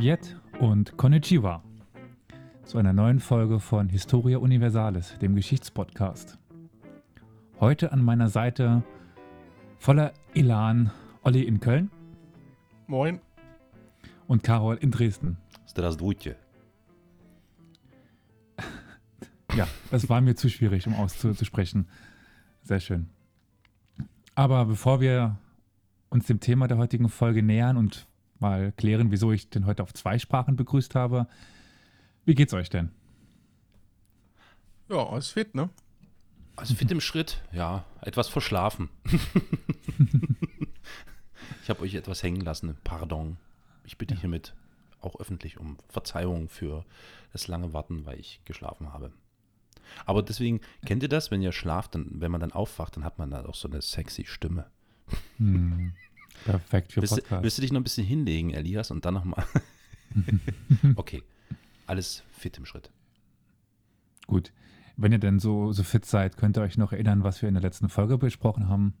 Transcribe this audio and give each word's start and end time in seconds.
Privet 0.00 0.34
und 0.58 0.96
Konnichiwa 0.96 1.62
zu 2.64 2.78
einer 2.78 2.94
neuen 2.94 3.20
Folge 3.20 3.60
von 3.60 3.90
Historia 3.90 4.38
Universalis, 4.38 5.18
dem 5.18 5.34
Geschichtspodcast. 5.34 6.38
Heute 7.60 7.92
an 7.92 8.02
meiner 8.02 8.30
Seite 8.30 8.82
voller 9.76 10.14
Elan 10.32 10.90
Olli 11.24 11.42
in 11.42 11.60
Köln 11.60 11.90
Moin. 12.86 13.20
und 14.26 14.42
Carol 14.42 14.76
in 14.76 14.90
Dresden. 14.92 15.36
Здравствуйте. 15.66 16.36
Ja, 19.54 19.68
das 19.90 20.08
war 20.08 20.22
mir 20.22 20.36
zu 20.36 20.48
schwierig, 20.48 20.86
um 20.86 20.94
auszusprechen. 20.94 21.86
Sehr 22.62 22.80
schön. 22.80 23.10
Aber 24.34 24.64
bevor 24.64 25.02
wir 25.02 25.36
uns 26.08 26.28
dem 26.28 26.40
Thema 26.40 26.66
der 26.66 26.78
heutigen 26.78 27.10
Folge 27.10 27.42
nähern 27.42 27.76
und 27.76 28.06
mal 28.41 28.71
klären, 28.73 29.11
wieso 29.11 29.31
ich 29.31 29.49
den 29.49 29.65
heute 29.65 29.83
auf 29.83 29.93
zwei 29.93 30.19
Sprachen 30.19 30.55
begrüßt 30.55 30.95
habe, 30.95 31.27
wie 32.25 32.35
geht's 32.35 32.53
euch 32.53 32.69
denn? 32.69 32.91
Ja, 34.89 35.17
ist 35.17 35.29
fit, 35.29 35.55
ne? 35.55 35.69
Also 36.55 36.75
fit 36.75 36.91
im 36.91 37.01
Schritt, 37.01 37.41
ja, 37.51 37.85
etwas 38.01 38.27
verschlafen. 38.27 38.89
ich 41.63 41.69
habe 41.69 41.81
euch 41.81 41.95
etwas 41.95 42.21
hängen 42.23 42.41
lassen, 42.41 42.77
pardon. 42.83 43.37
Ich 43.85 43.97
bitte 43.97 44.15
hiermit 44.15 44.53
auch 44.99 45.19
öffentlich 45.19 45.57
um 45.59 45.77
Verzeihung 45.89 46.49
für 46.49 46.85
das 47.31 47.47
lange 47.47 47.73
Warten, 47.73 48.05
weil 48.05 48.19
ich 48.19 48.41
geschlafen 48.45 48.93
habe. 48.93 49.11
Aber 50.05 50.21
deswegen, 50.23 50.61
kennt 50.85 51.03
ihr 51.03 51.09
das, 51.09 51.31
wenn 51.31 51.41
ihr 51.41 51.51
schlaft, 51.51 51.95
dann, 51.95 52.07
wenn 52.21 52.31
man 52.31 52.41
dann 52.41 52.51
aufwacht, 52.51 52.95
dann 52.95 53.03
hat 53.03 53.17
man 53.17 53.31
da 53.31 53.45
auch 53.45 53.55
so 53.55 53.67
eine 53.67 53.81
sexy 53.81 54.25
Stimme. 54.25 54.69
Hm, 55.37 55.93
perfekt 56.45 56.93
für 56.93 57.01
Willst, 57.01 57.13
du- 57.17 57.21
Podcast. 57.21 57.43
willst 57.43 57.57
du 57.57 57.61
dich 57.61 57.71
noch 57.71 57.79
ein 57.79 57.83
bisschen 57.83 58.05
hinlegen, 58.05 58.51
Elias, 58.51 58.91
und 58.91 59.05
dann 59.05 59.13
nochmal? 59.15 59.45
okay, 60.95 61.23
alles 61.87 62.23
fit 62.31 62.57
im 62.57 62.65
Schritt. 62.65 62.91
Gut. 64.27 64.51
Wenn 64.97 65.11
ihr 65.13 65.19
denn 65.19 65.39
so, 65.39 65.71
so 65.71 65.83
fit 65.83 66.05
seid, 66.05 66.37
könnt 66.37 66.57
ihr 66.57 66.61
euch 66.61 66.77
noch 66.77 66.91
erinnern, 66.93 67.23
was 67.23 67.41
wir 67.41 67.49
in 67.49 67.55
der 67.55 67.61
letzten 67.63 67.89
Folge 67.89 68.17
besprochen 68.17 68.67
haben? 68.69 68.93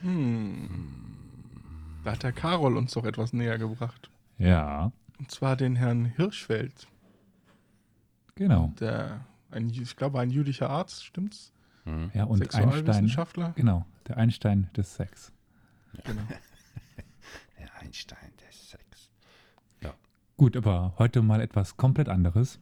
Hm. 0.00 0.78
Da 2.04 2.12
hat 2.12 2.22
der 2.22 2.32
Karol 2.32 2.76
uns 2.76 2.92
doch 2.92 3.04
etwas 3.04 3.32
näher 3.32 3.58
gebracht. 3.58 4.10
Ja, 4.38 4.90
Und 5.18 5.30
zwar 5.30 5.56
den 5.56 5.76
Herrn 5.76 6.04
Hirschfeld. 6.04 6.88
genau. 8.34 8.72
Der, 8.80 9.24
ein, 9.50 9.70
ich 9.70 9.96
glaube, 9.96 10.18
ein 10.20 10.30
jüdischer 10.30 10.68
Arzt, 10.68 11.04
stimmt's? 11.04 11.52
Mhm. 11.84 12.10
Ja, 12.14 12.24
und 12.24 12.42
Einstein. 12.54 13.52
Genau, 13.54 13.86
der 14.08 14.16
Einstein 14.16 14.70
des 14.76 14.94
Sex. 14.96 15.32
Genau. 16.04 16.22
Der 17.58 17.74
Einstein 17.80 18.32
des 18.36 18.70
Sex. 18.70 19.10
Gut, 20.36 20.56
aber 20.56 20.94
heute 20.98 21.22
mal 21.22 21.40
etwas 21.40 21.76
komplett 21.76 22.08
anderes. 22.08 22.58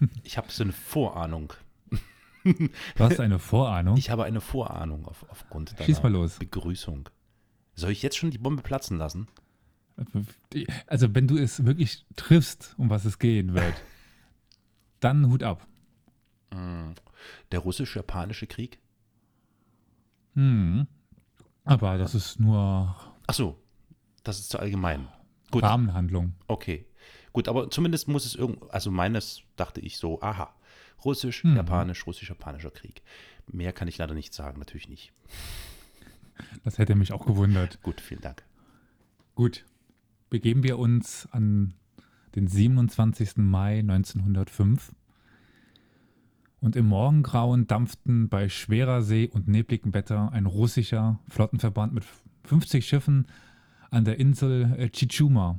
Ich 0.24 0.36
habe 0.36 0.50
so 0.50 0.64
eine 0.64 0.72
Vorahnung. 0.72 1.52
Du 2.42 2.68
hast 2.98 3.20
eine 3.20 3.38
Vorahnung. 3.38 3.96
Ich 3.96 4.10
habe 4.10 4.24
eine 4.24 4.40
Vorahnung 4.40 5.06
auf, 5.06 5.24
aufgrund 5.28 5.72
deiner 5.72 5.84
Schieß 5.84 6.02
mal 6.02 6.10
los. 6.10 6.40
Begrüßung. 6.40 7.08
Soll 7.76 7.92
ich 7.92 8.02
jetzt 8.02 8.16
schon 8.16 8.32
die 8.32 8.38
Bombe 8.38 8.62
platzen 8.62 8.98
lassen? 8.98 9.28
Also, 10.88 11.14
wenn 11.14 11.28
du 11.28 11.36
es 11.36 11.64
wirklich 11.64 12.04
triffst, 12.16 12.74
um 12.78 12.90
was 12.90 13.04
es 13.04 13.20
gehen 13.20 13.54
wird, 13.54 13.74
dann 15.00 15.30
Hut 15.30 15.44
ab. 15.44 15.68
Der 17.52 17.58
russisch-japanische 17.60 18.48
Krieg? 18.48 18.80
Hm. 20.34 20.88
Aber 21.64 21.98
das 21.98 22.14
ist 22.14 22.40
nur 22.40 22.96
Ach 23.26 23.34
so, 23.34 23.58
das 24.24 24.38
ist 24.40 24.50
zu 24.50 24.58
allgemein. 24.58 25.08
Gut, 25.50 25.62
Rahmenhandlung. 25.62 26.34
okay. 26.48 26.86
Gut, 27.32 27.48
aber 27.48 27.70
zumindest 27.70 28.08
muss 28.08 28.26
es 28.26 28.34
irgend, 28.34 28.70
also 28.70 28.90
meines 28.90 29.42
dachte 29.56 29.80
ich 29.80 29.96
so, 29.96 30.20
aha, 30.20 30.54
russisch, 31.04 31.44
Mhm. 31.44 31.56
japanisch, 31.56 32.06
russisch-japanischer 32.06 32.70
Krieg. 32.70 33.02
Mehr 33.46 33.72
kann 33.72 33.88
ich 33.88 33.96
leider 33.98 34.12
nicht 34.14 34.34
sagen, 34.34 34.58
natürlich 34.58 34.88
nicht. 34.88 35.12
Das 36.64 36.78
hätte 36.78 36.94
mich 36.94 37.12
auch 37.12 37.24
gewundert. 37.26 37.80
Gut, 37.82 38.00
vielen 38.00 38.20
Dank. 38.20 38.42
Gut, 39.34 39.64
begeben 40.30 40.62
wir 40.62 40.78
uns 40.78 41.26
an 41.32 41.74
den 42.34 42.48
27. 42.48 43.38
Mai 43.38 43.78
1905. 43.80 44.92
Und 46.62 46.76
im 46.76 46.86
Morgengrauen 46.86 47.66
dampften 47.66 48.28
bei 48.28 48.48
schwerer 48.48 49.02
See 49.02 49.28
und 49.28 49.48
nebligem 49.48 49.92
Wetter 49.94 50.30
ein 50.32 50.46
russischer 50.46 51.18
Flottenverband 51.28 51.92
mit 51.92 52.04
50 52.44 52.86
Schiffen 52.86 53.26
an 53.90 54.04
der 54.04 54.20
Insel 54.20 54.72
äh, 54.78 54.88
Chichuma. 54.88 55.58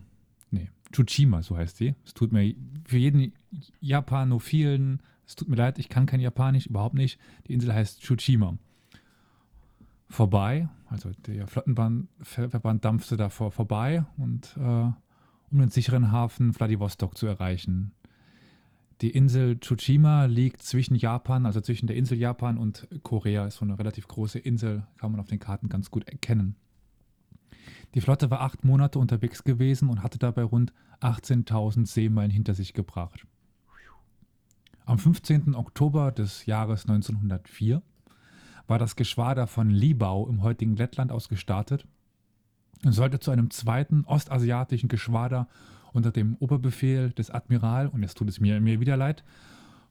Nee, 0.50 0.70
Tsushima, 0.94 1.44
so 1.44 1.58
heißt 1.58 1.76
sie. 1.76 1.94
Es 2.06 2.14
tut 2.14 2.32
mir 2.32 2.56
für 2.86 2.98
jeden 2.98 3.34
Japanophilen, 3.82 5.02
es 5.28 5.36
tut 5.36 5.50
mir 5.50 5.58
leid, 5.58 5.78
ich 5.78 5.90
kann 5.90 6.06
kein 6.06 6.22
Japanisch, 6.22 6.68
überhaupt 6.68 6.96
nicht. 6.96 7.20
Die 7.48 7.54
Insel 7.54 7.74
heißt 7.74 8.02
Tsushima. 8.02 8.58
Vorbei, 10.08 10.70
also 10.88 11.12
der 11.28 11.48
Flottenverband 11.48 12.86
dampfte 12.86 13.18
davor 13.18 13.52
vorbei 13.52 14.06
und 14.16 14.56
äh, 14.58 14.62
um 14.62 15.60
den 15.60 15.70
sicheren 15.70 16.14
Hafen 16.14 16.54
Vladivostok 16.54 17.18
zu 17.18 17.28
erreichen. 17.28 17.92
Die 19.04 19.10
Insel 19.10 19.60
Tsushima 19.60 20.28
liegt 20.28 20.62
zwischen 20.62 20.96
Japan, 20.96 21.46
also 21.46 21.60
zwischen 21.60 21.88
der 21.88 21.98
Insel 21.98 22.18
Japan 22.18 22.58
und 22.58 22.88
Korea, 23.04 23.46
ist 23.46 23.58
so 23.58 23.66
eine 23.66 23.78
relativ 23.78 24.08
große 24.08 24.40
Insel, 24.40 24.88
kann 24.96 25.12
man 25.12 25.20
auf 25.20 25.28
den 25.28 25.42
Karten 25.42 25.68
ganz 25.68 25.92
gut 25.92 26.08
erkennen. 26.08 26.56
Die 27.96 28.00
Flotte 28.00 28.32
war 28.32 28.40
acht 28.40 28.64
Monate 28.64 29.00
unterwegs 29.00 29.44
gewesen 29.44 29.90
und 29.90 30.04
hatte 30.04 30.20
dabei 30.20 30.44
rund 30.44 30.72
18.000 31.02 31.86
Seemeilen 31.86 32.32
hinter 32.32 32.54
sich 32.54 32.74
gebracht. 32.74 33.28
Am 34.86 34.98
15. 34.98 35.54
Oktober 35.54 36.14
des 36.14 36.46
Jahres 36.46 36.84
1904 36.84 37.82
war 38.68 38.80
das 38.80 38.96
Geschwader 38.96 39.48
von 39.48 39.70
Libau 39.70 40.30
im 40.30 40.44
heutigen 40.44 40.78
Lettland 40.78 41.12
aus 41.12 41.28
gestartet 41.28 41.86
und 42.86 42.94
sollte 42.94 43.20
zu 43.20 43.32
einem 43.32 43.50
zweiten 43.50 44.06
ostasiatischen 44.06 44.88
Geschwader 44.88 45.50
unter 45.94 46.12
dem 46.12 46.36
Oberbefehl 46.40 47.12
des 47.12 47.30
Admiral, 47.30 47.88
und 47.88 48.02
jetzt 48.02 48.18
tut 48.18 48.30
es 48.30 48.40
mir, 48.40 48.60
mir 48.60 48.80
wieder 48.80 48.98
leid, 48.98 49.24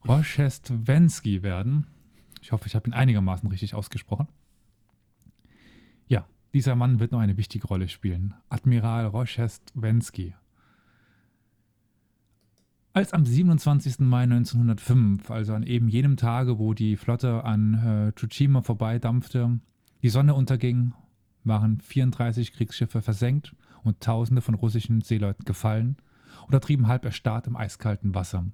Roszestwenski 0.07 1.43
werden. 1.43 1.87
Ich 2.41 2.51
hoffe, 2.51 2.67
ich 2.67 2.75
habe 2.75 2.89
ihn 2.89 2.93
einigermaßen 2.93 3.49
richtig 3.49 3.73
ausgesprochen. 3.73 4.27
Ja, 6.07 6.27
dieser 6.53 6.75
Mann 6.75 6.99
wird 6.99 7.13
noch 7.13 7.19
eine 7.19 7.37
wichtige 7.37 7.67
Rolle 7.67 7.87
spielen. 7.87 8.33
Admiral 8.49 9.07
Roszestwenski. 9.07 10.35
Als 12.91 13.13
am 13.13 13.25
27. 13.25 13.99
Mai 14.01 14.23
1905, 14.23 15.31
also 15.31 15.53
an 15.55 15.63
eben 15.63 15.87
jenem 15.87 16.15
Tage, 16.15 16.59
wo 16.59 16.73
die 16.75 16.95
Flotte 16.95 17.43
an 17.43 17.73
äh, 17.73 18.13
Tsushima 18.13 18.61
vorbeidampfte, 18.61 19.59
die 20.03 20.09
Sonne 20.09 20.35
unterging, 20.35 20.93
waren 21.43 21.79
34 21.79 22.53
Kriegsschiffe 22.53 23.01
versenkt 23.01 23.55
und 23.83 24.01
Tausende 24.01 24.41
von 24.41 24.55
russischen 24.55 25.01
Seeleuten 25.01 25.45
gefallen 25.45 25.97
oder 26.47 26.59
trieben 26.59 26.87
halb 26.87 27.05
erstarrt 27.05 27.47
im 27.47 27.55
eiskalten 27.55 28.15
Wasser. 28.15 28.45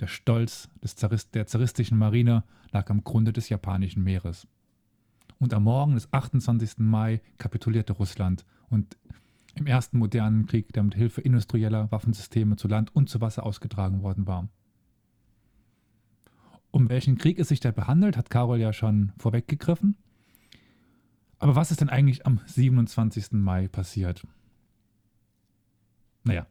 Der 0.00 0.06
Stolz 0.06 0.68
des 0.82 0.96
Zarist 0.96 1.34
der 1.34 1.46
zaristischen 1.46 1.98
Marine 1.98 2.44
lag 2.72 2.90
am 2.90 3.04
Grunde 3.04 3.32
des 3.32 3.48
japanischen 3.48 4.02
Meeres. 4.02 4.46
Und 5.38 5.54
am 5.54 5.64
Morgen 5.64 5.94
des 5.94 6.12
28. 6.12 6.78
Mai 6.78 7.20
kapitulierte 7.38 7.92
Russland 7.92 8.44
und 8.70 8.96
im 9.54 9.66
ersten 9.66 9.98
modernen 9.98 10.46
Krieg, 10.46 10.72
der 10.72 10.82
mit 10.82 10.94
Hilfe 10.94 11.20
industrieller 11.20 11.90
Waffensysteme 11.92 12.56
zu 12.56 12.66
Land 12.66 12.94
und 12.94 13.08
zu 13.08 13.20
Wasser 13.20 13.44
ausgetragen 13.46 14.02
worden 14.02 14.26
war. 14.26 14.48
Um 16.72 16.88
welchen 16.88 17.18
Krieg 17.18 17.38
es 17.38 17.48
sich 17.48 17.60
dabei 17.60 17.82
handelt, 17.82 18.16
hat 18.16 18.30
Karol 18.30 18.58
ja 18.58 18.72
schon 18.72 19.12
vorweggegriffen. 19.18 19.96
Aber 21.38 21.54
was 21.54 21.70
ist 21.70 21.80
denn 21.80 21.88
eigentlich 21.88 22.26
am 22.26 22.40
27. 22.46 23.32
Mai 23.32 23.68
passiert? 23.68 24.26
Naja, 26.24 26.46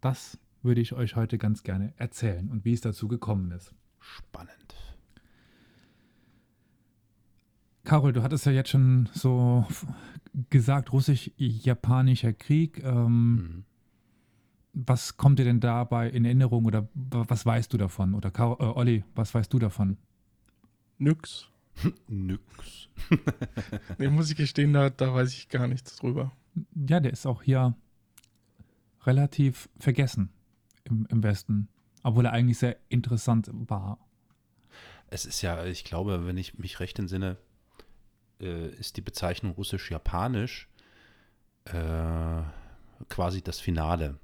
das 0.00 0.38
würde 0.62 0.80
ich 0.80 0.92
euch 0.92 1.16
heute 1.16 1.38
ganz 1.38 1.62
gerne 1.62 1.92
erzählen 1.96 2.50
und 2.50 2.64
wie 2.64 2.72
es 2.72 2.80
dazu 2.80 3.08
gekommen 3.08 3.50
ist. 3.52 3.74
Spannend. 4.00 4.50
Carol, 7.84 8.12
du 8.12 8.22
hattest 8.22 8.46
ja 8.46 8.52
jetzt 8.52 8.70
schon 8.70 9.08
so 9.12 9.66
gesagt, 10.50 10.92
russisch-japanischer 10.92 12.32
Krieg. 12.32 12.82
Ähm, 12.82 13.34
Mhm. 13.36 13.64
Was 14.76 15.16
kommt 15.16 15.38
dir 15.38 15.44
denn 15.44 15.60
dabei 15.60 16.10
in 16.10 16.24
Erinnerung 16.24 16.64
oder 16.64 16.88
wa- 16.94 17.24
was 17.28 17.46
weißt 17.46 17.72
du 17.72 17.76
davon? 17.76 18.12
Oder 18.14 18.32
Carol, 18.32 18.56
äh, 18.58 18.64
Olli, 18.64 19.04
was 19.14 19.32
weißt 19.32 19.52
du 19.52 19.60
davon? 19.60 19.98
Nix. 20.98 21.48
Nix. 22.08 22.88
Nee, 23.98 24.08
muss 24.08 24.30
ich 24.32 24.36
gestehen, 24.36 24.72
da, 24.72 24.90
da 24.90 25.14
weiß 25.14 25.32
ich 25.32 25.48
gar 25.48 25.68
nichts 25.68 25.94
drüber. 25.96 26.32
Ja, 26.74 26.98
der 26.98 27.12
ist 27.12 27.24
auch 27.24 27.42
hier 27.42 27.76
relativ 29.06 29.68
vergessen 29.78 30.30
im, 30.84 31.06
im 31.10 31.22
Westen, 31.22 31.68
obwohl 32.02 32.26
er 32.26 32.32
eigentlich 32.32 32.58
sehr 32.58 32.76
interessant 32.88 33.50
war. 33.52 33.98
Es 35.08 35.26
ist 35.26 35.42
ja, 35.42 35.64
ich 35.64 35.84
glaube, 35.84 36.26
wenn 36.26 36.36
ich 36.36 36.58
mich 36.58 36.80
recht 36.80 36.98
entsinne, 36.98 37.36
äh, 38.40 38.68
ist 38.68 38.96
die 38.96 39.02
Bezeichnung 39.02 39.52
russisch-japanisch 39.52 40.68
äh, 41.66 42.42
quasi 43.08 43.42
das 43.42 43.60
Finale. 43.60 44.18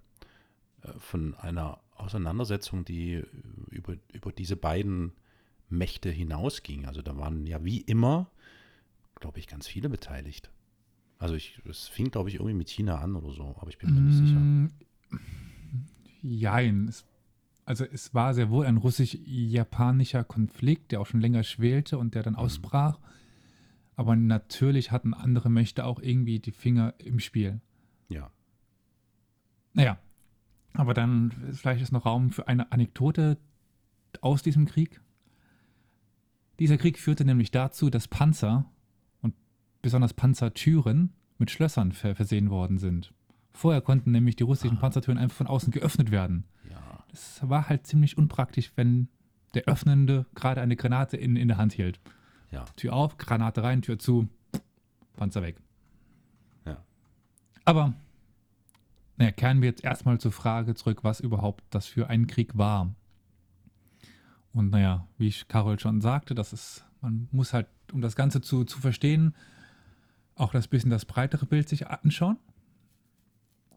äh, 0.82 0.92
von 0.98 1.34
einer 1.34 1.80
Auseinandersetzung, 1.94 2.84
die 2.84 3.22
über, 3.70 3.96
über 4.12 4.32
diese 4.32 4.56
beiden 4.56 5.12
Mächte 5.68 6.10
hinausging. 6.10 6.86
Also 6.86 7.02
da 7.02 7.16
waren 7.16 7.46
ja 7.46 7.62
wie 7.64 7.80
immer, 7.80 8.30
glaube 9.16 9.38
ich, 9.38 9.46
ganz 9.46 9.66
viele 9.66 9.88
beteiligt. 9.88 10.50
Also 11.20 11.34
ich, 11.34 11.60
es 11.68 11.86
fing, 11.86 12.10
glaube 12.10 12.30
ich, 12.30 12.36
irgendwie 12.36 12.54
mit 12.54 12.70
China 12.70 12.98
an 12.98 13.14
oder 13.14 13.30
so, 13.30 13.54
aber 13.60 13.68
ich 13.68 13.76
bin 13.76 13.94
mir 13.94 14.00
nicht 14.00 14.16
sicher. 14.16 14.40
Mm, 14.40 14.70
Jein. 16.22 16.88
Es, 16.88 17.04
also 17.66 17.84
es 17.84 18.14
war 18.14 18.32
sehr 18.32 18.48
wohl 18.48 18.64
ein 18.64 18.78
russisch-japanischer 18.78 20.24
Konflikt, 20.24 20.92
der 20.92 21.00
auch 21.02 21.06
schon 21.06 21.20
länger 21.20 21.42
schwelte 21.42 21.98
und 21.98 22.14
der 22.14 22.22
dann 22.22 22.36
ausbrach. 22.36 22.98
Aber 23.96 24.16
natürlich 24.16 24.92
hatten 24.92 25.12
andere 25.12 25.50
Mächte 25.50 25.84
auch 25.84 26.00
irgendwie 26.00 26.38
die 26.38 26.52
Finger 26.52 26.94
im 26.96 27.20
Spiel. 27.20 27.60
Ja. 28.08 28.30
Naja, 29.74 29.98
aber 30.72 30.94
dann 30.94 31.32
vielleicht 31.52 31.82
ist 31.82 31.92
noch 31.92 32.06
Raum 32.06 32.30
für 32.30 32.48
eine 32.48 32.72
Anekdote 32.72 33.36
aus 34.22 34.42
diesem 34.42 34.64
Krieg. 34.64 35.02
Dieser 36.58 36.78
Krieg 36.78 36.98
führte 36.98 37.26
nämlich 37.26 37.50
dazu, 37.50 37.90
dass 37.90 38.08
Panzer 38.08 38.64
besonders 39.82 40.14
Panzertüren 40.14 41.12
mit 41.38 41.50
Schlössern 41.50 41.92
ver 41.92 42.14
versehen 42.14 42.50
worden 42.50 42.78
sind. 42.78 43.12
Vorher 43.52 43.80
konnten 43.80 44.12
nämlich 44.12 44.36
die 44.36 44.44
russischen 44.44 44.76
Ah. 44.78 44.80
Panzertüren 44.80 45.18
einfach 45.18 45.36
von 45.36 45.46
außen 45.46 45.72
geöffnet 45.72 46.10
werden. 46.10 46.44
Ja. 46.68 47.04
Das 47.10 47.40
war 47.48 47.68
halt 47.68 47.86
ziemlich 47.86 48.16
unpraktisch, 48.16 48.72
wenn 48.76 49.08
der 49.54 49.64
Öffnende 49.64 50.26
gerade 50.34 50.60
eine 50.60 50.76
Granate 50.76 51.16
in, 51.16 51.36
in 51.36 51.48
der 51.48 51.56
Hand 51.56 51.72
hielt. 51.72 51.98
Ja. 52.50 52.64
Tür 52.76 52.92
auf, 52.92 53.18
Granate 53.18 53.62
rein, 53.62 53.82
Tür 53.82 53.98
zu, 53.98 54.28
Panzer 55.16 55.42
weg. 55.42 55.56
Ja. 56.64 56.82
Aber 57.64 57.94
naja, 59.16 59.32
kehren 59.32 59.60
wir 59.60 59.68
jetzt 59.68 59.84
erstmal 59.84 60.18
zur 60.18 60.32
Frage 60.32 60.74
zurück, 60.74 61.04
was 61.04 61.20
überhaupt 61.20 61.64
das 61.70 61.86
für 61.86 62.08
ein 62.08 62.26
Krieg 62.26 62.56
war. 62.56 62.94
Und 64.52 64.70
naja, 64.70 65.06
wie 65.18 65.28
ich 65.28 65.46
Carol 65.48 65.78
schon 65.78 66.00
sagte, 66.00 66.34
das 66.34 66.52
ist, 66.52 66.84
man 67.00 67.28
muss 67.30 67.52
halt, 67.52 67.66
um 67.92 68.00
das 68.00 68.16
Ganze 68.16 68.40
zu, 68.40 68.64
zu 68.64 68.80
verstehen, 68.80 69.34
auch 70.40 70.52
das 70.52 70.68
bisschen 70.68 70.90
das 70.90 71.04
breitere 71.04 71.46
Bild 71.46 71.68
sich 71.68 71.88
anschauen. 71.88 72.38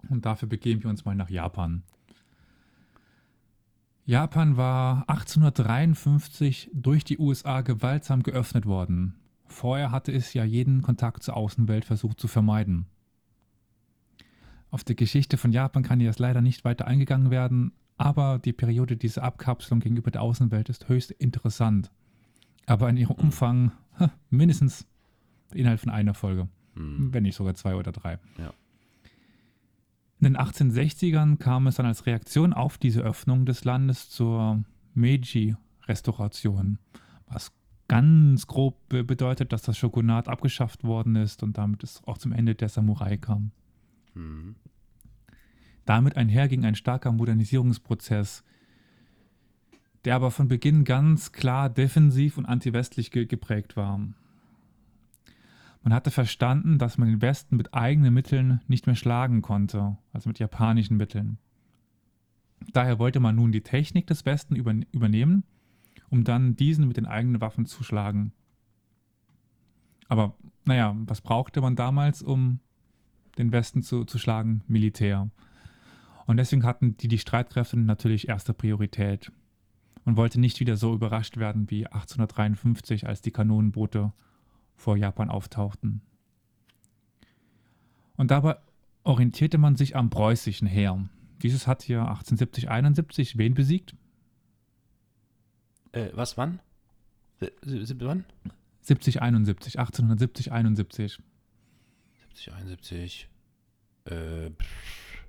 Und 0.10 0.26
dafür 0.26 0.48
begeben 0.48 0.84
wir 0.84 0.90
uns 0.90 1.06
mal 1.06 1.16
nach 1.16 1.30
Japan. 1.30 1.84
Japan 4.06 4.58
war 4.58 5.08
1853 5.08 6.72
durch 6.74 7.06
die 7.06 7.20
USA 7.20 7.62
gewaltsam 7.62 8.22
geöffnet 8.22 8.66
worden. 8.66 9.16
Vorher 9.46 9.92
hatte 9.92 10.12
es 10.12 10.34
ja 10.34 10.44
jeden 10.44 10.82
Kontakt 10.82 11.24
zur 11.24 11.38
Außenwelt 11.38 11.86
versucht 11.86 12.20
zu 12.20 12.28
vermeiden. 12.28 12.88
Auf 14.72 14.84
die 14.84 14.96
Geschichte 14.96 15.38
von 15.38 15.52
Japan 15.52 15.84
kann 15.84 16.02
jetzt 16.02 16.20
leider 16.20 16.42
nicht 16.42 16.66
weiter 16.66 16.88
eingegangen 16.88 17.30
werden, 17.30 17.72
aber 17.96 18.40
die 18.40 18.54
Periode 18.54 18.98
dieser 18.98 19.24
Abkapselung 19.24 19.80
gegenüber 19.80 20.12
der 20.12 20.24
Außenwelt 20.24 20.68
ist 20.68 20.90
höchst 20.90 21.12
interessant. 21.12 21.92
Aber 22.66 22.90
in 22.90 22.98
ihrem 22.98 23.16
Umfang 23.16 23.72
mindestens 24.30 24.86
Inhalt 25.56 25.80
von 25.80 25.90
einer 25.92 26.14
Folge, 26.14 26.48
Hm. 26.76 27.14
wenn 27.14 27.24
nicht 27.24 27.36
sogar 27.36 27.54
zwei 27.56 27.76
oder 27.76 27.92
drei. 27.92 28.20
Ja. 28.38 28.54
In 30.20 30.26
den 30.34 30.38
1860ern 30.38 31.38
kam 31.38 31.68
es 31.68 31.76
dann 31.76 31.86
als 31.86 32.06
Reaktion 32.06 32.54
auf 32.54 32.78
diese 32.78 33.02
Öffnung 33.02 33.46
des 33.46 33.64
Landes 33.66 34.10
zur 34.10 34.64
Meiji-Restauration, 34.94 36.80
was 37.28 37.52
ganz 37.88 38.48
grob 38.48 38.88
be- 38.90 39.04
bedeutet, 39.04 39.52
dass 39.52 39.64
das 39.64 39.78
Shogunat 39.78 40.30
abgeschafft 40.30 40.84
worden 40.84 41.16
ist 41.18 41.44
und 41.44 41.58
damit 41.58 41.84
es 41.84 42.02
auch 42.06 42.18
zum 42.18 42.32
Ende 42.32 42.56
der 42.56 42.70
Samurai 42.70 43.18
kam. 43.18 43.52
Hm. 44.14 44.56
Damit 45.86 46.16
einherging 46.16 46.64
ein 46.64 46.76
starker 46.76 47.12
Modernisierungsprozess, 47.12 48.44
der 50.06 50.16
aber 50.16 50.32
von 50.32 50.48
Beginn 50.48 50.86
ganz 50.86 51.34
klar 51.34 51.70
defensiv 51.70 52.38
und 52.38 52.46
antiwestlich 52.46 53.12
ge 53.12 53.26
geprägt 53.26 53.76
war. 53.76 54.00
Man 55.84 55.94
hatte 55.94 56.12
verstanden, 56.12 56.78
dass 56.78 56.98
man 56.98 57.10
den 57.10 57.22
Westen 57.22 57.58
mit 57.58 57.74
eigenen 57.74 58.14
Mitteln 58.14 58.62
nicht 58.68 58.88
mehr 58.88 58.96
schlagen 58.96 59.42
konnte, 59.42 59.98
also 60.14 60.30
mit 60.30 60.40
japanischen 60.40 60.96
Mitteln. 60.96 61.38
Daher 62.72 63.00
wollte 63.00 63.20
man 63.20 63.36
nun 63.36 63.52
die 63.52 63.62
Technik 63.62 64.08
des 64.08 64.26
Westen 64.26 64.56
übern 64.56 64.86
übernehmen, 64.94 65.44
um 66.10 66.24
dann 66.24 66.56
diesen 66.56 66.88
mit 66.88 66.96
den 66.96 67.06
eigenen 67.06 67.42
Waffen 67.42 67.66
zu 67.66 67.84
schlagen. 67.84 68.32
Aber 70.08 70.36
naja, 70.64 70.96
was 71.06 71.20
brauchte 71.20 71.60
man 71.60 71.76
damals, 71.76 72.22
um 72.22 72.60
den 73.38 73.52
Westen 73.52 73.82
zu, 73.82 74.06
zu 74.06 74.18
schlagen? 74.18 74.64
Militär. 74.68 75.30
Und 76.26 76.38
deswegen 76.38 76.64
hatten 76.64 76.96
die, 76.96 77.10
die 77.10 77.20
Streitkräfte 77.20 77.78
natürlich 77.78 78.30
erste 78.30 78.54
Priorität. 78.54 79.34
Man 80.06 80.16
wollte 80.16 80.40
nicht 80.40 80.62
wieder 80.62 80.78
so 80.78 80.94
überrascht 80.94 81.36
werden 81.36 81.70
wie 81.70 81.88
1853, 81.88 83.06
als 83.06 83.22
die 83.22 83.32
Kanonenboote 83.32 84.14
vor 84.84 84.98
Japan 84.98 85.30
auftauchten. 85.30 86.02
Und 88.18 88.32
dabei 88.32 88.58
orientierte 89.04 89.58
man 89.58 89.78
sich 89.78 89.96
am 89.96 90.10
preußischen 90.10 90.68
Heer. 90.68 91.10
Dieses 91.42 91.68
hat 91.68 91.84
hier 91.84 92.04
1870-71 92.04 93.38
wen 93.38 93.54
besiegt? 93.54 93.96
Äh, 95.94 96.10
was, 96.14 96.38
wann? 96.38 96.60
Sie, 97.62 98.00
wann? 98.02 98.26
70, 98.82 99.22
71, 99.22 99.80
1870, 99.80 100.52
71. 100.52 101.20
70, 102.30 102.54
71. 102.54 103.30
Äh, 104.06 104.50
pff. 104.50 105.26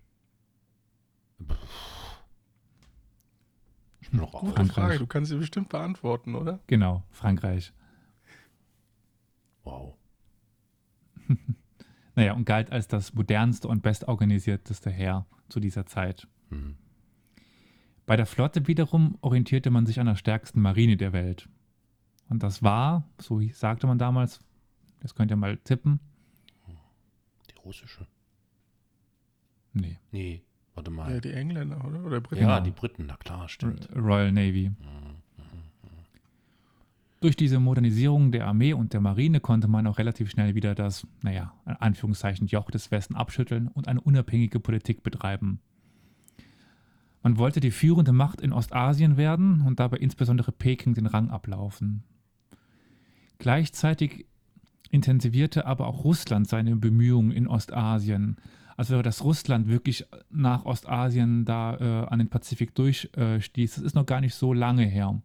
Pff. 1.49 2.21
Ich 4.01 4.11
bin 4.11 4.21
noch 4.21 4.33
Gute 4.33 4.47
auf. 4.47 4.55
Frankreich. 4.55 4.75
Frage, 4.75 4.99
du 4.99 5.07
kannst 5.07 5.31
sie 5.31 5.37
bestimmt 5.37 5.69
beantworten, 5.69 6.35
oder? 6.35 6.59
Genau, 6.67 7.05
Frankreich. 7.11 7.73
Wow. 9.65 9.97
Naja, 12.17 12.35
und 12.35 12.45
galt 12.45 12.71
als 12.71 12.87
das 12.87 13.13
modernste 13.13 13.67
und 13.67 13.83
bestorganisierteste 13.83 14.89
Heer 14.89 15.27
zu 15.49 15.59
dieser 15.59 15.85
Zeit. 15.85 16.29
Hm. 16.51 16.77
Bei 18.07 18.15
der 18.15 18.27
Flotte 18.27 18.69
wiederum 18.69 19.19
orientierte 19.21 19.71
man 19.73 19.85
sich 19.85 19.99
an 19.99 20.07
der 20.07 20.15
stärksten 20.15 20.61
Marine 20.61 20.97
der 20.97 21.13
Welt. 21.13 21.49
Und 22.29 22.45
das 22.45 22.63
war, 22.63 23.09
so 23.21 23.41
sagte 23.53 23.89
man 23.89 23.99
damals, 23.99 24.39
das 25.01 25.17
könnt 25.17 25.33
ihr 25.33 25.37
mal 25.37 25.57
tippen. 25.57 25.99
Die 27.51 27.59
russische. 27.65 28.07
Nee, 29.73 29.99
Nee, 30.13 30.45
warte 30.75 30.93
mal. 30.93 31.13
Ja, 31.15 31.21
die 31.21 31.33
Engländer, 31.33 31.85
oder? 31.85 32.05
Oder 32.05 32.21
Briten? 32.21 32.43
Ja, 32.43 32.61
die 32.61 32.71
Briten, 32.71 33.07
na 33.07 33.17
klar, 33.17 33.49
stimmt. 33.49 33.91
R- 33.91 33.97
Royal 34.01 34.31
Navy. 34.31 34.69
Mhm. 34.71 35.17
Durch 37.25 37.37
diese 37.37 37.59
Modernisierung 37.59 38.33
der 38.33 38.47
Armee 38.47 38.75
und 38.75 38.93
der 38.93 39.01
Marine 39.01 39.41
konnte 39.41 39.67
man 39.67 39.87
auch 39.87 39.97
relativ 39.97 40.29
schnell 40.29 40.55
wieder 40.55 40.75
das, 40.75 41.07
naja, 41.23 41.55
in 41.65 41.73
Anführungszeichen 41.73 42.49
Joch 42.49 42.71
des 42.71 42.91
Westen 42.91 43.15
abschütteln 43.15 43.69
und 43.69 43.89
eine 43.89 44.03
unabhängige 44.03 44.61
Politik 44.61 45.03
betreiben. 45.03 45.59
Man 47.23 47.39
wollte 47.39 47.61
die 47.61 47.71
führende 47.71 48.13
Macht 48.13 48.43
in 48.43 48.53
Ostasien 48.53 49.17
werden 49.17 49.63
und 49.63 49.81
dabei 49.81 49.97
insbesondere 49.97 50.53
Peking 50.53 50.93
den 50.93 51.07
Rang 51.07 51.31
ablaufen. 51.31 52.05
Gleichzeitig 53.39 54.27
intensivierte 54.91 55.65
aber 55.65 55.87
auch 55.87 56.05
Russland 56.05 56.47
seine 56.47 56.77
Bemühungen 56.77 57.31
in 57.31 57.49
Ostasien. 57.49 58.37
Also 58.77 59.01
dass 59.01 59.25
Russland 59.25 59.67
wirklich 59.67 60.05
nach 60.29 60.67
Ostasien 60.67 61.47
da 61.47 61.77
äh, 61.79 62.07
an 62.07 62.19
den 62.19 62.29
Pazifik 62.29 62.75
durchstieß, 62.75 63.77
das 63.77 63.83
ist 63.83 63.95
noch 63.95 64.05
gar 64.05 64.21
nicht 64.21 64.35
so 64.35 64.53
lange 64.53 64.85
her. 64.85 65.23